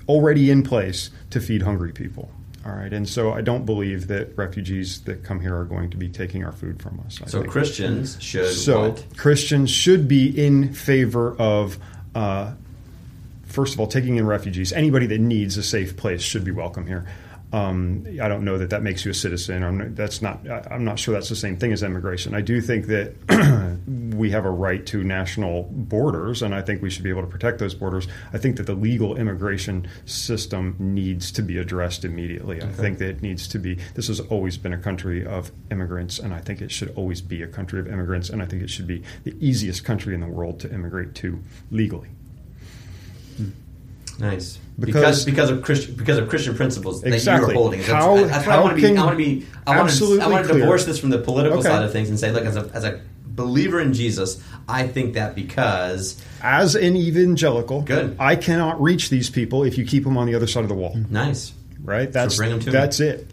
[0.10, 2.30] already in place to feed hungry people.
[2.64, 5.98] All right, and so I don't believe that refugees that come here are going to
[5.98, 7.20] be taking our food from us.
[7.24, 9.06] I So think- Christians should so what?
[9.18, 11.80] Christians should be in favor of,
[12.14, 12.52] uh,
[13.46, 14.72] first of all, taking in refugees.
[14.74, 17.06] Anybody that needs a safe place should be welcome here.
[17.54, 19.64] Um, I don't know that that makes you a citizen.
[19.64, 20.40] I'm that's not.
[20.50, 22.34] I'm not sure that's the same thing as immigration.
[22.34, 23.78] I do think that
[24.16, 27.28] we have a right to national borders, and I think we should be able to
[27.28, 28.08] protect those borders.
[28.32, 32.62] I think that the legal immigration system needs to be addressed immediately.
[32.62, 33.80] I think that it needs to be.
[33.96, 37.42] This has always been a country of immigrants, and I think it should always be
[37.42, 40.28] a country of immigrants, and I think it should be the easiest country in the
[40.28, 42.08] world to immigrate to legally.
[44.22, 44.58] Nice.
[44.80, 47.80] Because- Because because of Christian because of Christian principles that you are holding.
[47.80, 48.98] That's, How- that's what I how want to be.
[48.98, 49.46] I want to be.
[49.68, 50.22] I want to.
[50.22, 51.68] I want to divorce this from the political Okay.
[51.70, 55.14] side of things and say, look, as a as a believer in Jesus, I think
[55.16, 58.16] that because As an evangelical, Good.
[58.20, 60.76] I cannot reach these people if you keep them on the other side of the
[60.76, 60.98] wall.
[61.10, 61.54] nice.
[61.84, 62.12] Right?
[62.12, 62.72] That's bring 'em to me.
[62.74, 63.32] that's it.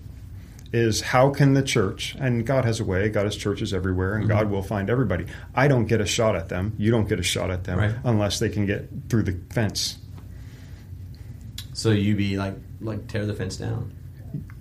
[0.72, 3.08] Is how can the church and God has a way.
[3.08, 4.32] God has churches everywhere, and Mm-hmm.
[4.38, 5.24] God will find everybody.
[5.54, 6.74] I don't get a shot at them.
[6.78, 7.94] You don't get a shot at them Right.
[8.04, 9.96] unless they can get through the fence.
[11.78, 13.92] So you be like like tear the fence down.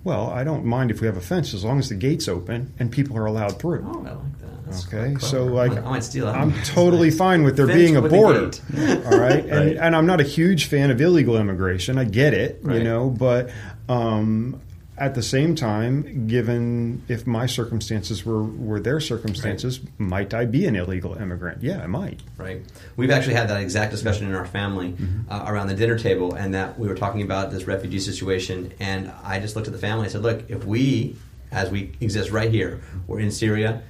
[0.04, 2.72] Well, I don't mind if we have a fence as long as the gate's open
[2.78, 3.84] and people are allowed through.
[3.92, 4.64] Oh, I like that.
[4.66, 7.76] That's okay, so like I might, I might steal I'm totally fine with there Fence
[7.78, 8.52] being a border.
[8.76, 9.44] all right?
[9.44, 9.76] And, Right.
[9.78, 11.98] and I'm not a huge fan of illegal immigration.
[11.98, 12.78] I get it, Right.
[12.78, 13.50] you know, but
[13.88, 14.60] um,
[14.98, 20.66] at the same time, given if my circumstances were, were their circumstances, might I be
[20.66, 21.62] an illegal immigrant?
[21.62, 22.20] Yeah, I might.
[22.36, 22.62] Right.
[22.96, 25.30] We've actually had that exact discussion in our family mm-hmm.
[25.30, 28.72] uh, around the dinner table, and that we were talking about this refugee situation.
[28.80, 31.16] And I just looked at the family and said, "Look, if we,
[31.50, 33.82] as we exist right here, we're in Syria."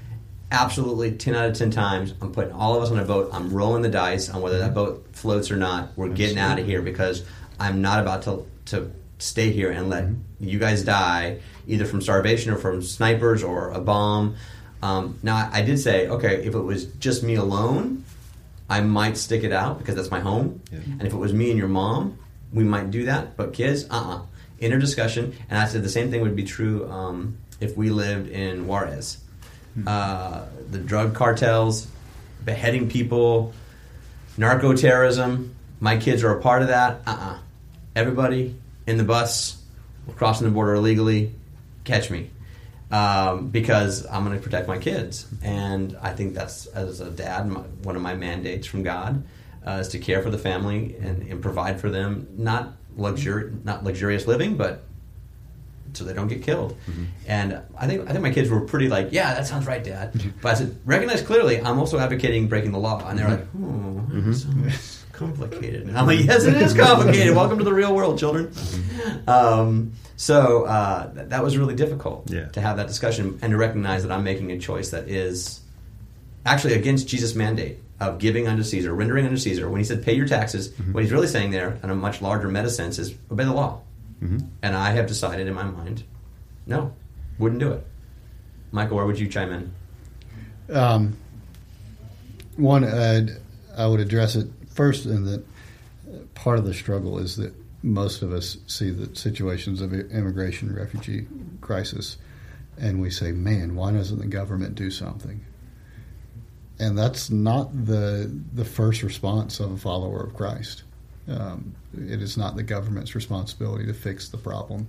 [0.50, 3.30] Absolutely, ten out of ten times, I'm putting all of us on a boat.
[3.32, 4.74] I'm rolling the dice on whether that mm-hmm.
[4.74, 5.90] boat floats or not.
[5.96, 7.24] We're getting out of here because
[7.60, 10.22] I'm not about to to stay here and let mm-hmm.
[10.40, 14.36] You guys die either from starvation or from snipers or a bomb.
[14.82, 18.04] Um, now, I- did say, okay, if it was just me alone,
[18.70, 20.60] I might stick it out because that's my home.
[20.72, 20.78] Yeah.
[20.98, 22.18] And if it was me and your mom,
[22.52, 23.36] we might do that.
[23.36, 24.22] But kids, uh uh
[24.60, 25.36] Inner discussion.
[25.48, 29.18] And I said the same thing would be true um, if we lived in Juarez.
[29.86, 31.86] Uh, the drug cartels,
[32.44, 33.52] beheading people,
[34.36, 35.54] narco terrorism.
[35.78, 37.02] My kids are a part of that.
[37.06, 37.38] Uh uh
[37.94, 39.57] Everybody in the bus,
[40.16, 41.34] crossing the border illegally,
[41.84, 42.30] catch me.
[42.90, 45.26] um, because I'm going to protect my kids.
[45.42, 49.24] And I think that's, as a dad, my, one of my mandates from God
[49.66, 53.84] uh, is to care for the family and, and provide for them, not luxuri- not
[53.84, 54.84] luxurious living, but
[55.92, 56.76] so they don't get killed.
[56.90, 57.04] Mm-hmm.
[57.26, 60.12] And I think I think my kids were pretty like, yeah, that sounds right, Dad.
[60.42, 63.06] But I said, recognize clearly, I'm also advocating breaking the law.
[63.08, 64.68] And they're like, oh, Mm-hmm.
[65.18, 65.86] sounds complicated.
[65.88, 67.34] And I'm like, yes, it is complicated.
[67.34, 68.52] Welcome to the real world, children.
[69.26, 72.46] Um, so uh, th- that was really difficult Yeah.
[72.48, 75.60] to have that discussion and to recognize that I'm making a choice that is
[76.46, 79.68] actually against Jesus' mandate of giving unto Caesar, rendering unto Caesar.
[79.68, 82.48] When he said pay your taxes, what he's really saying there, in a much larger
[82.48, 83.80] meta sense, is obey the law.
[84.20, 86.02] And I have decided in my mind,
[86.66, 86.92] no,
[87.38, 87.86] wouldn't do it.
[88.72, 90.74] Michael, where would you chime in?
[90.76, 91.16] Um,
[92.56, 93.30] one, I'd,
[93.76, 94.48] I would address it
[94.78, 95.44] first in that
[96.34, 97.52] part of the struggle is that
[97.82, 101.26] most of us see the situations of immigration, refugee
[101.60, 102.16] crisis,
[102.80, 105.44] and we say, man, why doesn't the government do something?
[106.78, 110.84] And that's not the the first response of a follower of Christ.
[111.26, 114.86] Um, it is not the government's responsibility to fix the problem.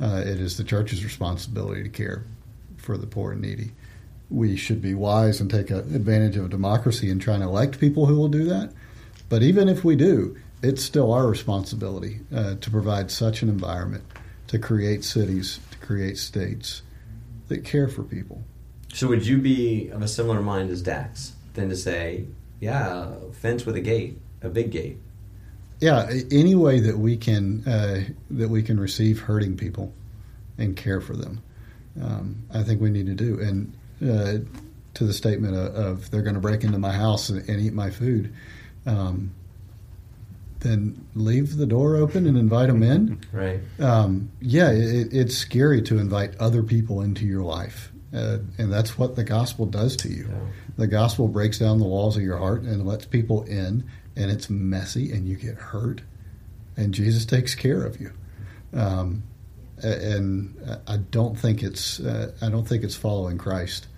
[0.00, 2.24] Uh, it is the church's responsibility to care
[2.76, 3.72] for the poor and needy.
[4.30, 8.06] We should be wise and take a, advantage of democracy and try and elect people
[8.06, 8.72] who will do that.
[9.28, 14.04] But even if we do, it's still our responsibility uh, to provide such an environment,
[14.48, 16.82] to create cities, to create states
[17.48, 18.42] that care for people.
[18.92, 22.26] So would you be of a similar mind as Dax than to say,
[22.60, 24.98] yeah, fence with a gate, a big gate?
[25.80, 29.92] Yeah, any way that we can uh, that we can receive hurting people
[30.56, 31.42] and care for them,
[32.02, 33.38] um, I think we need to do.
[33.38, 34.38] And uh,
[34.94, 37.74] to the statement of, of they're going to break into my house and, and eat
[37.74, 38.32] my food,
[38.86, 39.34] um,
[40.60, 43.20] then leave the door open and invite them in.
[43.32, 43.60] Right.
[43.78, 48.96] Um, yeah, it, it's scary to invite other people into your life, uh, and that's
[48.98, 50.28] what the gospel does to you.
[50.30, 50.38] Yeah.
[50.78, 53.84] The gospel breaks down the walls of your heart and lets people in,
[54.16, 56.02] and it's messy, and you get hurt,
[56.76, 58.12] and Jesus takes care of you.
[58.72, 59.22] Um,
[59.82, 63.88] and I don't think it's uh, I don't think it's following Christ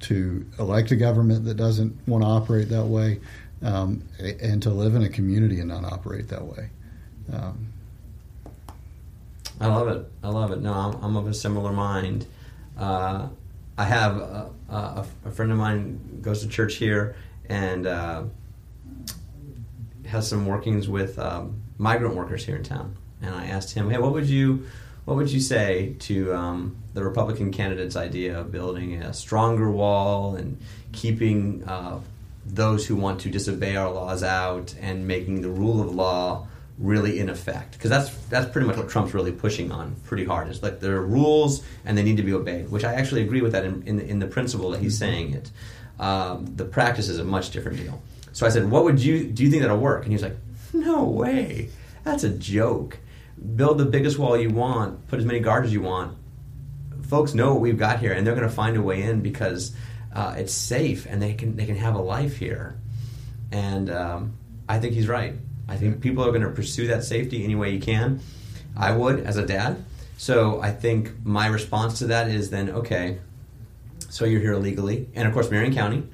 [0.00, 3.20] to elect a government that doesn't want to operate that way,
[3.62, 6.70] um, and to live in a community and not operate that way.
[7.32, 7.72] Um,
[9.60, 10.10] I love it.
[10.22, 10.60] I love it.
[10.60, 12.26] No, I'm, I'm of a similar mind.
[12.78, 13.28] Uh,
[13.78, 17.16] I have a, a, a friend of mine goes to church here
[17.48, 18.24] and uh,
[20.06, 22.96] has some workings with um, migrant workers here in town.
[23.20, 24.66] And I asked him, "Hey, what would you
[25.04, 30.36] what would you say to um, the Republican candidate's idea of building a stronger wall
[30.36, 30.60] and
[30.92, 32.00] keeping uh,
[32.44, 36.46] those who want to disobey our laws out and making the rule of law
[36.78, 40.48] really in effect because that's that's pretty much what Trump's really pushing on pretty hard.
[40.48, 43.40] It's like there are rules and they need to be obeyed, which I actually agree
[43.40, 45.50] with that in in, in the principle that he's saying it.
[46.00, 48.02] Um, the practice is a much different deal.
[48.32, 49.44] So I said, "What would you do?
[49.44, 50.36] You think that'll work?" And he was like,
[50.72, 51.68] "No way,
[52.02, 52.98] that's a joke.
[53.56, 56.16] Build the biggest wall you want, put as many guards as you want.
[57.02, 59.74] Folks know what we've got here, and they're going to find a way in because
[60.14, 62.76] uh, it's safe and they can they can have a life here."
[63.50, 64.34] And um,
[64.68, 65.34] I think he's right.
[65.68, 68.20] I think people are going to pursue that safety any way you can.
[68.76, 69.84] I would as a dad.
[70.16, 73.18] So I think my response to that is then okay.
[74.08, 76.04] So you're here illegally, and of course, Marion County.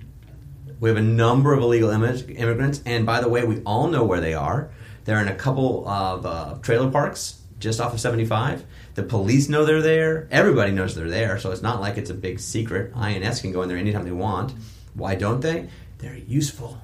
[0.80, 4.20] We have a number of illegal immigrants, and by the way, we all know where
[4.20, 4.70] they are.
[5.04, 8.64] They're in a couple of uh, trailer parks just off of 75.
[8.98, 10.26] The police know they're there.
[10.28, 12.92] Everybody knows they're there, so it's not like it's a big secret.
[12.96, 14.52] INS can go in there anytime they want.
[14.94, 15.68] Why don't they?
[15.98, 16.80] They're useful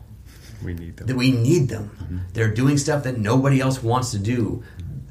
[0.63, 1.17] We need them.
[1.17, 2.25] we need them.
[2.33, 4.63] They're doing stuff that nobody else wants to do.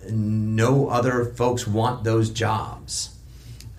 [0.10, 3.14] No other folks want those jobs.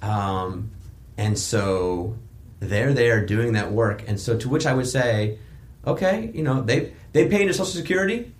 [0.02, 0.72] Um,
[1.16, 2.18] and so
[2.60, 4.04] they're there doing that work.
[4.06, 5.38] And so to which I would say,
[5.86, 8.34] okay, you know, they they pay into Social Security.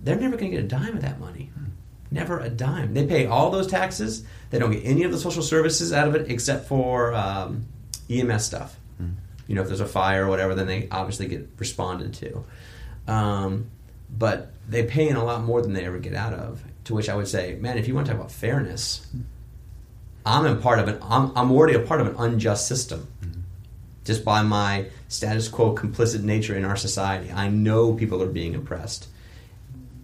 [0.00, 1.50] They're never going to get a dime of that money.
[2.10, 2.94] Never a dime.
[2.94, 4.24] They pay all those taxes.
[4.50, 7.66] They don't get any of the social services out of it except for um,
[8.08, 8.76] EMS stuff.
[9.46, 12.44] You know, if there's a fire or whatever, then they obviously get responded to.
[13.12, 13.70] Um,
[14.08, 16.62] but they pay in a lot more than they ever get out of.
[16.84, 19.06] To which I would say, man, if you want to talk about fairness,
[20.24, 20.98] I'm a part of an.
[21.02, 23.08] I'm, I'm already a part of an unjust system,
[24.04, 27.32] just by my status quo complicit nature in our society.
[27.32, 29.08] I know people are being oppressed,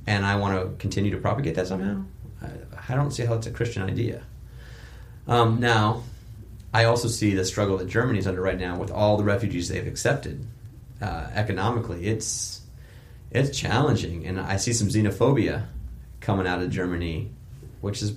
[0.07, 2.03] and I want to continue to propagate that somehow.
[2.43, 4.23] I, I don't see how it's a Christian idea.
[5.27, 6.03] Um, now,
[6.73, 9.69] I also see the struggle that Germany is under right now with all the refugees
[9.69, 10.47] they've accepted.
[11.01, 12.61] Uh, economically, it's
[13.31, 15.67] it's challenging, and I see some xenophobia
[16.21, 17.31] coming out of Germany,
[17.81, 18.15] which is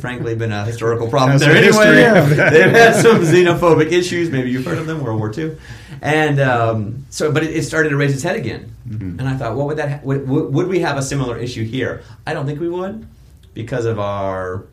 [0.00, 1.94] frankly been a historical problem there anyway.
[2.36, 2.52] that.
[2.52, 4.30] They've had some xenophobic issues.
[4.30, 5.56] Maybe you've heard of them, World War II,
[6.02, 8.74] and um, so but it, it started to raise its head again.
[8.88, 9.20] Mm-hmm.
[9.20, 9.90] And I thought, what would that?
[9.90, 12.02] Ha- would, would would we have a similar issue here?
[12.26, 13.06] I don't think we would
[13.54, 14.66] because of our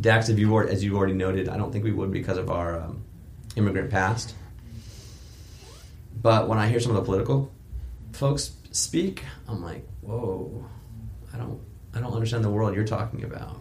[0.00, 0.28] Dax.
[0.28, 3.04] If you as you already noted, I don't think we would because of our um,
[3.56, 4.34] immigrant past.
[6.20, 7.52] But when I hear some of the political
[8.12, 10.64] folks speak, I'm like, whoa,
[11.32, 11.60] I don't,
[11.94, 13.60] I don't understand the world you're talking about.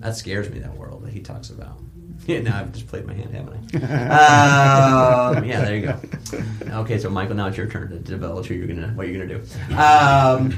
[0.00, 0.58] That scares me.
[0.58, 1.78] That world that he talks about.
[2.26, 5.36] Yeah, now I've just played my hand, haven't I?
[5.38, 6.80] um, yeah, there you go.
[6.80, 9.40] Okay, so Michael, now it's your turn to develop who you're gonna, what you're gonna
[9.40, 9.74] do.
[9.74, 10.56] Um,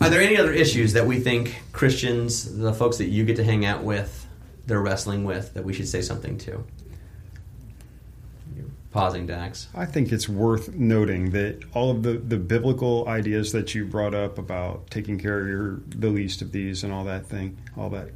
[0.00, 3.44] are there any other issues that we think Christians, the folks that you get to
[3.44, 4.26] hang out with,
[4.66, 6.62] they're wrestling with, that we should say something to?
[8.54, 9.68] You're pausing, Dax.
[9.74, 14.14] I think it's worth noting that all of the, the biblical ideas that you brought
[14.14, 17.88] up about taking care of your the least of these and all that thing, all
[17.90, 18.10] that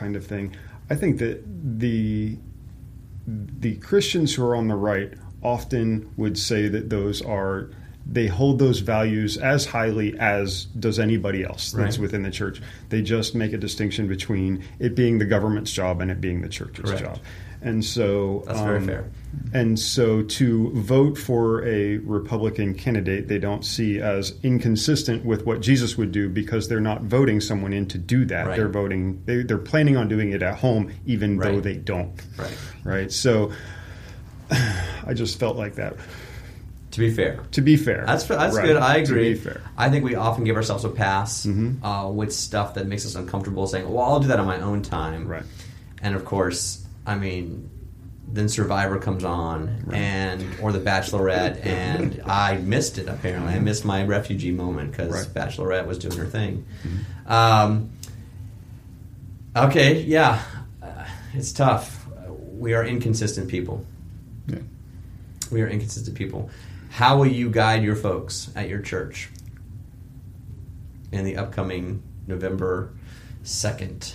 [0.00, 0.56] kind of thing.
[0.88, 1.42] I think that
[1.78, 2.36] the
[3.26, 7.70] the Christians who are on the right often would say that those are
[8.06, 12.02] they hold those values as highly as does anybody else that's Right.
[12.02, 12.60] within the church.
[12.88, 16.48] They just make a distinction between it being the government's job and it being the
[16.48, 17.02] church's Correct.
[17.04, 17.18] job.
[17.62, 19.04] And so That's very um, fair.
[19.52, 25.60] and so to vote for a Republican candidate, they don't see as inconsistent with what
[25.60, 28.46] Jesus would do because they're not voting someone in to do that.
[28.46, 28.56] Right.
[28.56, 32.12] They're voting, they, they're planning on doing it at home, even though they don't.
[32.38, 32.58] Right.
[32.82, 33.12] Right.
[33.12, 33.52] So
[34.50, 35.96] I just felt like that.
[36.92, 38.04] To be fair, To be fair.
[38.04, 38.64] That's that's Right.
[38.66, 38.76] good.
[38.76, 39.34] I agree.
[39.34, 39.60] To be fair.
[39.76, 41.76] I think we often give ourselves a pass Mhm.
[41.84, 44.82] uh, with stuff that makes us uncomfortable, saying, "Well, I'll do that on my own
[44.82, 45.44] time." Right.
[46.02, 47.68] And of course, I mean,
[48.32, 49.98] then Survivor comes on, Right.
[49.98, 53.08] and or The Bachelorette, and I missed it.
[53.08, 55.24] Apparently, I missed my refugee moment because Right.
[55.26, 55.38] Mm-hmm.
[55.62, 56.64] Bachelorette was doing her thing.
[57.26, 57.90] Um,
[59.56, 60.40] okay, yeah,
[60.80, 61.04] uh,
[61.34, 62.06] it's tough.
[62.52, 63.84] We are inconsistent people.
[64.46, 64.58] Yeah.
[65.50, 66.50] We are inconsistent people.
[66.90, 69.30] How will you guide your folks at your church
[71.10, 72.92] in the upcoming November
[73.44, 74.14] 2nd?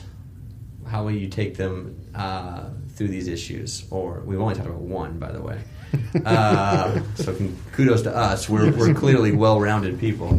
[0.87, 3.85] How will you take them uh, through these issues?
[3.91, 5.59] Or we've only talked about one, by the way.
[6.25, 7.35] Uh, so
[7.73, 8.49] kudos to us.
[8.49, 10.29] We're, we're clearly well-rounded people.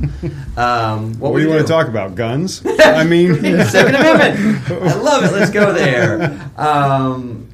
[0.57, 2.15] Um, what What do you want to talk about?
[2.15, 2.63] Guns?
[2.81, 3.35] I mean,
[3.67, 4.71] Second Amendment.
[4.71, 5.33] I love it.
[5.33, 6.41] Let's go there.
[6.57, 7.49] Um,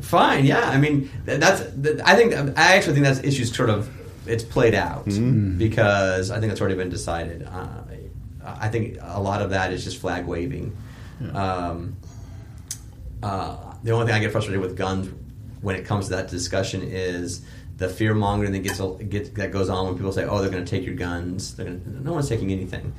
[0.00, 0.44] fine.
[0.44, 0.68] Yeah.
[0.68, 1.60] I mean, that's.
[2.04, 2.34] I think.
[2.58, 3.88] I actually think that's issues sort of.
[4.26, 5.58] It's played out Mhm.
[5.58, 7.42] because I think it's already been decided.
[7.46, 7.68] Uh,
[8.42, 10.74] I think a lot of that is just flag waving.
[11.34, 11.96] Um,
[13.22, 15.10] uh, the only thing I get frustrated with guns
[15.60, 17.42] when it comes to that discussion is
[17.76, 20.64] the fear mongering that gets, gets that goes on when people say, "Oh, they're going
[20.64, 22.94] to take your guns." Gonna, no one's taking anything.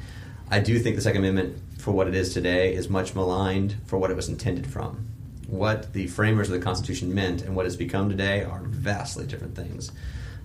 [0.49, 3.97] I do think the Second Amendment, for what it is today, is much maligned for
[3.97, 5.07] what it was intended from.
[5.47, 9.55] What the framers of the Constitution meant and what it's become today are vastly different
[9.55, 9.91] things.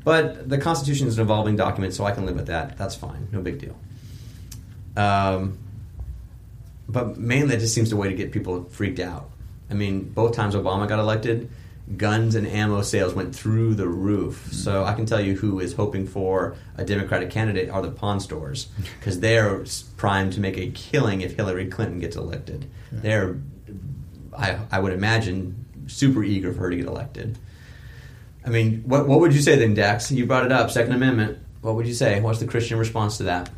[0.05, 2.78] But the Constitution is an evolving document, so I can live with that.
[2.78, 3.76] That's fine, no big deal.
[4.97, 5.59] Um,
[6.88, 9.30] but mainly, it just seems a way to get people freaked out.
[9.70, 11.50] I mean, both times Obama got elected,
[11.96, 14.44] guns and ammo sales went through the roof.
[14.46, 14.52] Hmm.
[14.52, 18.20] So I can tell you who is hoping for a Democratic candidate are the pawn
[18.20, 18.68] stores
[18.98, 19.64] because they're
[19.96, 22.70] primed to make a killing if Hillary Clinton gets elected.
[22.92, 23.36] They're,
[24.36, 27.38] I, I would imagine, super eager for her to get elected.
[28.44, 30.10] I mean, what what would you say then, Dax?
[30.10, 31.38] You brought it up, Second Amendment.
[31.60, 32.20] What would you say?
[32.20, 33.50] What's the Christian response to that?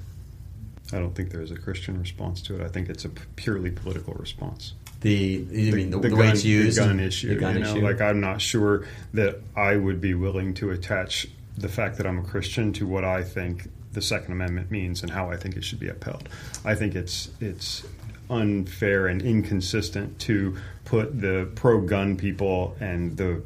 [0.93, 2.65] I don't think there's a Christian response to it.
[2.65, 4.75] I think it's a purely political response.
[5.03, 7.29] The you mean the, the, gun, way it's used, the gun issue.
[7.29, 7.71] the gun you know?
[7.73, 7.85] issue.
[7.85, 11.27] Like I'm not sure that I would be willing to attach
[11.59, 15.11] the fact that I'm a Christian to what I think the Second Amendment means and
[15.11, 16.29] how I think it should be upheld.
[16.65, 17.85] I think it's it's
[18.31, 23.43] unfair and inconsistent to put the pro-gun people and the,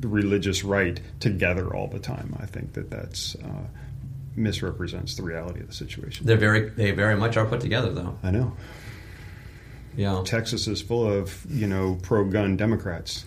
[0.00, 2.36] the religious right together all the time.
[2.40, 3.64] I think that that's uh,
[4.34, 6.26] misrepresents the reality of the situation.
[6.26, 8.18] They're very they very much are put together though.
[8.22, 8.52] I know
[9.96, 10.22] Yeah.
[10.24, 13.24] Texas is full of you know pro-gun Democrats.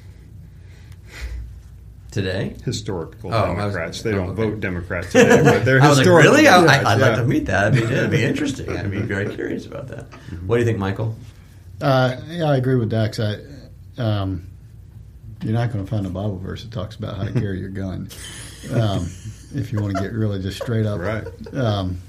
[2.11, 2.55] Today.
[2.65, 4.01] historical Oh, I was- Democrats.
[4.01, 4.49] they oh, don't okay.
[4.49, 6.47] vote Democrat today, but they're I was like, really?
[6.47, 7.71] I, I, Democrats, I'd like to meet that.
[7.73, 8.69] That'd be, that'd be interesting.
[8.75, 10.05] I'd be very curious about that.
[10.47, 11.15] What do you think, Michael?
[11.79, 13.19] Uh, yeah, I agree with Dax.
[13.19, 13.35] I,
[13.99, 14.47] um,
[15.43, 17.69] you're not going to find a Bible verse that talks about how to carry your
[17.69, 18.09] gun.
[18.73, 19.07] Um,
[19.53, 21.27] if you want to get really just straight up, Right.
[21.53, 21.99] Um,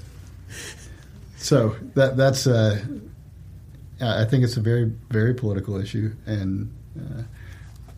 [1.37, 2.83] so that that's uh,
[4.01, 7.23] I think it's a very very political issue, and uh,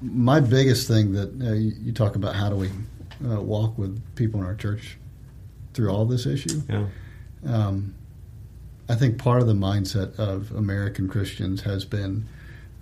[0.02, 2.70] my biggest thing that uh, you, you talk about how do we
[3.26, 4.98] uh, walk with people in our church
[5.74, 6.62] through all this issue.
[6.70, 6.88] Yeah.
[7.46, 7.96] Um,
[8.90, 12.28] I think part of the mindset of American Christians has been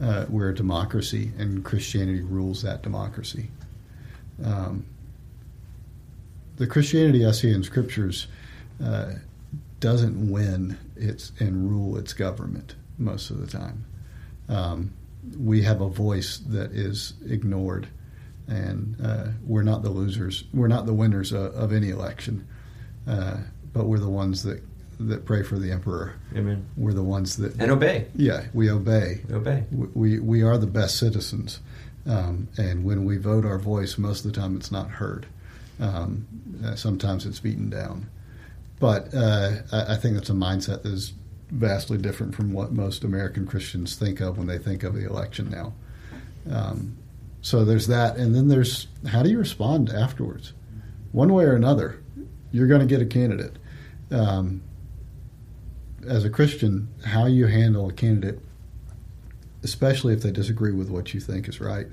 [0.01, 3.49] uh, we're a democracy and Christianity rules that democracy.
[4.43, 4.85] Um,
[6.57, 8.27] the Christianity I see in scriptures
[8.83, 9.13] uh,
[9.79, 13.85] doesn't win its and rule its government most of the time.
[14.49, 14.93] Um,
[15.39, 17.87] we have a voice that is ignored,
[18.47, 20.43] and uh, we're not the losers.
[20.53, 22.47] We're not the winners of, of any election,
[23.07, 23.37] uh,
[23.73, 24.61] but we're the ones that
[24.99, 26.13] that pray for the emperor.
[26.35, 26.67] Amen.
[26.77, 28.05] We're the ones that And obey.
[28.15, 29.21] yeah, we obey.
[29.31, 29.63] Obey.
[29.71, 31.59] We we are the best citizens,
[32.07, 35.25] um, and when we vote our voice, most of the time it's not heard.
[35.79, 36.27] Um,
[36.63, 38.07] uh, sometimes it's beaten down,
[38.79, 41.13] but uh, I, I think that's a mindset that is
[41.51, 45.49] vastly different from what most American Christians think of when they think of the election
[45.49, 45.73] now.
[46.49, 46.97] Um,
[47.41, 50.53] so there's that, and then there's how do you respond afterwards?
[51.11, 52.01] One way or another,
[52.51, 53.57] you're going to get a candidate.
[54.11, 54.61] Um,
[56.07, 58.39] as a Christian, how you handle a candidate,
[59.63, 61.87] especially if they disagree with what you think is right,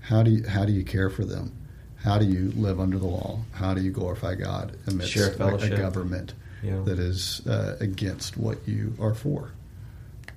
[0.00, 1.52] how do you how do you care for them?
[1.96, 3.40] How do you live under the law?
[3.52, 6.34] How do you glorify God amidst a, a government
[6.64, 6.80] Yeah.
[6.84, 9.52] that is uh, against what you are for,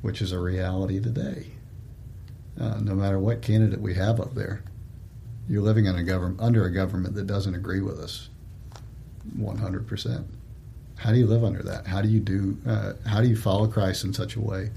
[0.02, 1.48] which is a reality today.
[2.60, 4.64] Uh, no matter what candidate we have up there,
[5.48, 8.30] you're living in a government under a government that doesn't agree with us,
[9.36, 10.28] 100 percent.
[10.98, 11.86] How do you live under that?
[11.88, 12.58] How do you do?
[12.68, 14.72] Uh, how do you follow Christ in such a way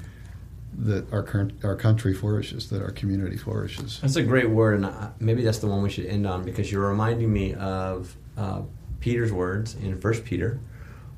[0.79, 3.99] that our current, our country flourishes, that our community flourishes?
[4.03, 6.87] That's a great word, and maybe that's the one we should end on because you're
[6.89, 8.63] reminding me of uh,
[9.01, 10.61] Peter's words in First Peter,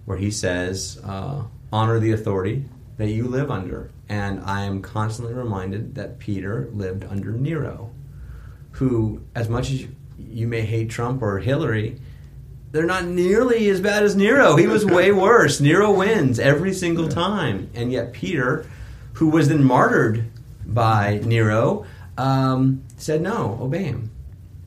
[0.05, 2.65] where he says, uh, "Honor the authority
[2.97, 7.91] that you live under." And I am constantly reminded that Peter lived under Nero,
[8.73, 9.89] who, as much as you,
[10.19, 11.99] you may hate Trump or Hillary,
[12.73, 14.57] they're not nearly as bad as Nero.
[14.57, 15.61] He was way worse.
[15.61, 18.67] Nero wins every single time, and yet Peter,
[19.15, 20.25] who was then martyred
[20.67, 21.85] by Nero,
[22.17, 24.11] um, said, "No, obey him,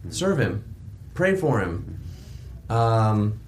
[0.09, 0.63] serve him,
[1.13, 1.99] pray for him.
[2.69, 3.39] Um,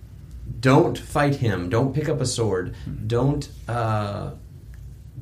[0.59, 1.69] don't fight him.
[1.69, 2.75] Don't pick up a sword.
[3.05, 4.31] Don't uh,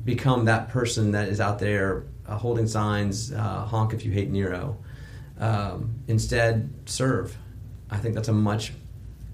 [0.04, 4.30] become that person that is out there uh, holding signs, uh, honk if you hate
[4.30, 4.78] Nero.
[5.38, 7.36] Um, instead, serve.
[7.90, 8.72] I think that's a much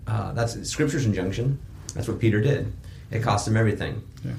[0.07, 1.59] uh, that's Scripture's injunction.
[1.95, 2.72] That's what Peter did.
[3.11, 4.03] It cost him everything.
[4.24, 4.32] Yeah.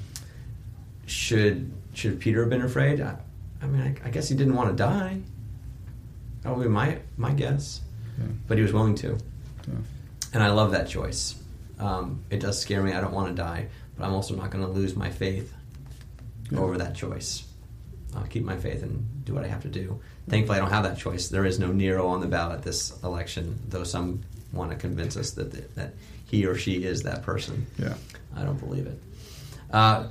[1.06, 3.00] Should should Peter have been afraid?
[3.00, 3.16] I,
[3.62, 5.18] I mean, I, I guess he didn't want to die.
[6.42, 7.80] That would be my my guess.
[8.18, 8.26] Yeah.
[8.46, 9.18] But he was willing to,
[9.66, 9.74] Yeah.
[10.34, 11.34] and I love that choice.
[11.78, 12.92] Um, it does scare me.
[12.92, 15.52] I don't want to die, but I'm also not going to lose my faith
[16.50, 16.60] Yeah.
[16.60, 17.44] over that choice.
[18.16, 19.98] I'll keep my faith and do what I have to do.
[20.28, 21.28] Thankfully, I don't have that choice.
[21.28, 24.22] There is no Nero on the ballot this election, though some
[24.52, 25.94] want to convince us that that
[26.26, 27.66] he or she is that person.
[27.78, 27.94] Yeah.
[28.36, 29.00] I don't believe it.
[29.72, 30.06] Uh,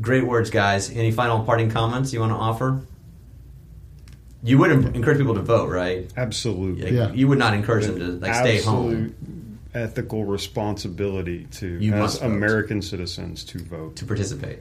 [0.00, 0.88] great words, guys.
[0.90, 2.80] Any final parting comments you want to offer?
[4.42, 6.08] You would encourage people to vote, right?
[6.16, 6.82] Absolutely.
[6.84, 7.12] Like, Yeah.
[7.12, 9.14] You would not encourage them to like stay home.
[9.78, 12.20] Absolute ethical responsibility to, You as.
[12.22, 13.96] American citizens, to vote.
[13.96, 14.58] to participate.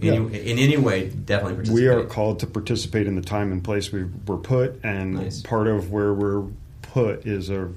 [0.00, 0.12] Yeah.
[0.14, 1.82] Any, in any way, definitely participate.
[1.82, 5.42] We are called to participate in the time and place we were put, and Nice.
[5.42, 6.44] part of where we're
[6.82, 7.68] put is a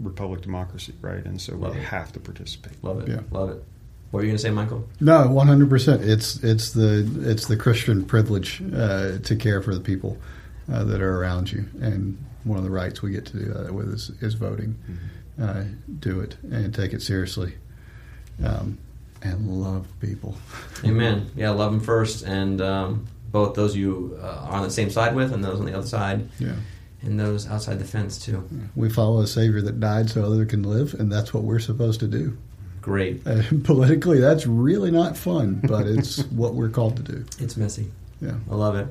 [0.00, 1.24] republic democracy, right?
[1.24, 1.84] And so Love we it.
[1.84, 2.82] have to participate.
[2.82, 3.08] Love it.
[3.08, 3.20] Yeah.
[3.30, 3.64] Love it.
[4.10, 4.86] What were you going to say, Michael?
[5.00, 6.02] No, one hundred percent.
[6.02, 10.18] It's it's the it's the Christian privilege uh, to care for the people
[10.72, 13.72] uh, that are around you, and one of the rights we get to do that
[13.74, 14.76] with is, is voting.
[15.40, 15.64] Uh,
[15.98, 17.54] do it and take it seriously,
[18.44, 18.78] um,
[19.22, 20.36] and love people.
[20.84, 21.28] Amen.
[21.34, 25.14] Yeah, love them first, and um, both those you uh, are on the same side
[25.16, 26.52] with, and those on the other side, Yeah,
[27.02, 28.48] and those outside the fence too.
[28.76, 31.98] we follow a Savior that died so others can live, and that's what we're supposed
[32.00, 32.36] to do.
[32.80, 33.26] Great.
[33.26, 37.24] Uh, politically, that's really not fun, but it's what we're called to do.
[37.40, 37.90] It's messy.
[38.20, 38.34] Yeah.
[38.50, 38.86] I love it.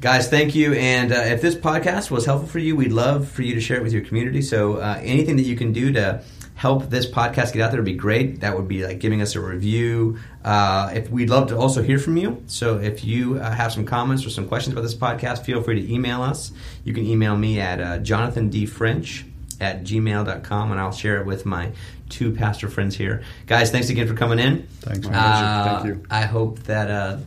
[0.00, 0.74] Guys, thank you.
[0.74, 3.78] And uh, if this podcast was helpful for you, we'd love for you to share
[3.78, 4.42] it with your community.
[4.42, 6.22] So uh, anything that you can do to
[6.54, 8.40] help this podcast get out there would be great.
[8.40, 10.18] That would be like giving us a review.
[10.44, 12.42] Uh, if we'd love to also hear from you.
[12.46, 15.82] So if you uh, have some comments or some questions about this podcast, feel free
[15.82, 16.52] to email us.
[16.84, 19.24] You can email me at uh, jonathandfrench
[19.60, 21.72] at gmail.com and I'll share it with my
[22.08, 23.22] two pastor friends here.
[23.46, 24.68] Guys, thanks again for coming in.
[24.80, 25.08] Thanks.
[25.08, 25.80] Uh.
[25.82, 26.04] Thank you.
[26.08, 27.18] I hope that uh,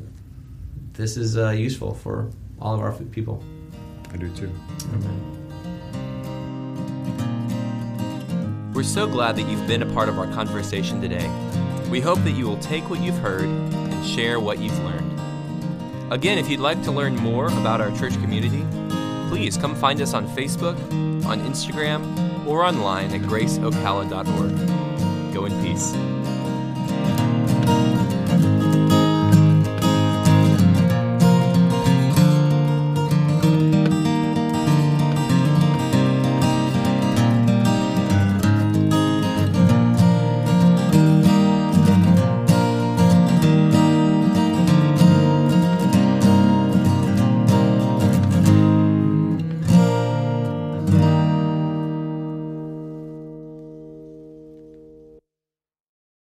[0.93, 2.31] this is uh, useful for
[2.61, 3.43] all of our people.
[4.13, 4.51] I do too.
[4.93, 5.37] Amen.
[8.73, 11.29] We're so glad that you've been a part of our conversation today.
[11.89, 15.19] We hope that you will take what you've heard and share what you've learned.
[16.11, 18.65] Again, if you'd like to learn more about our church community,
[19.29, 20.77] please come find us on Facebook,
[21.25, 25.33] on Instagram, or online at graceocala.org.
[25.33, 25.93] Go in peace.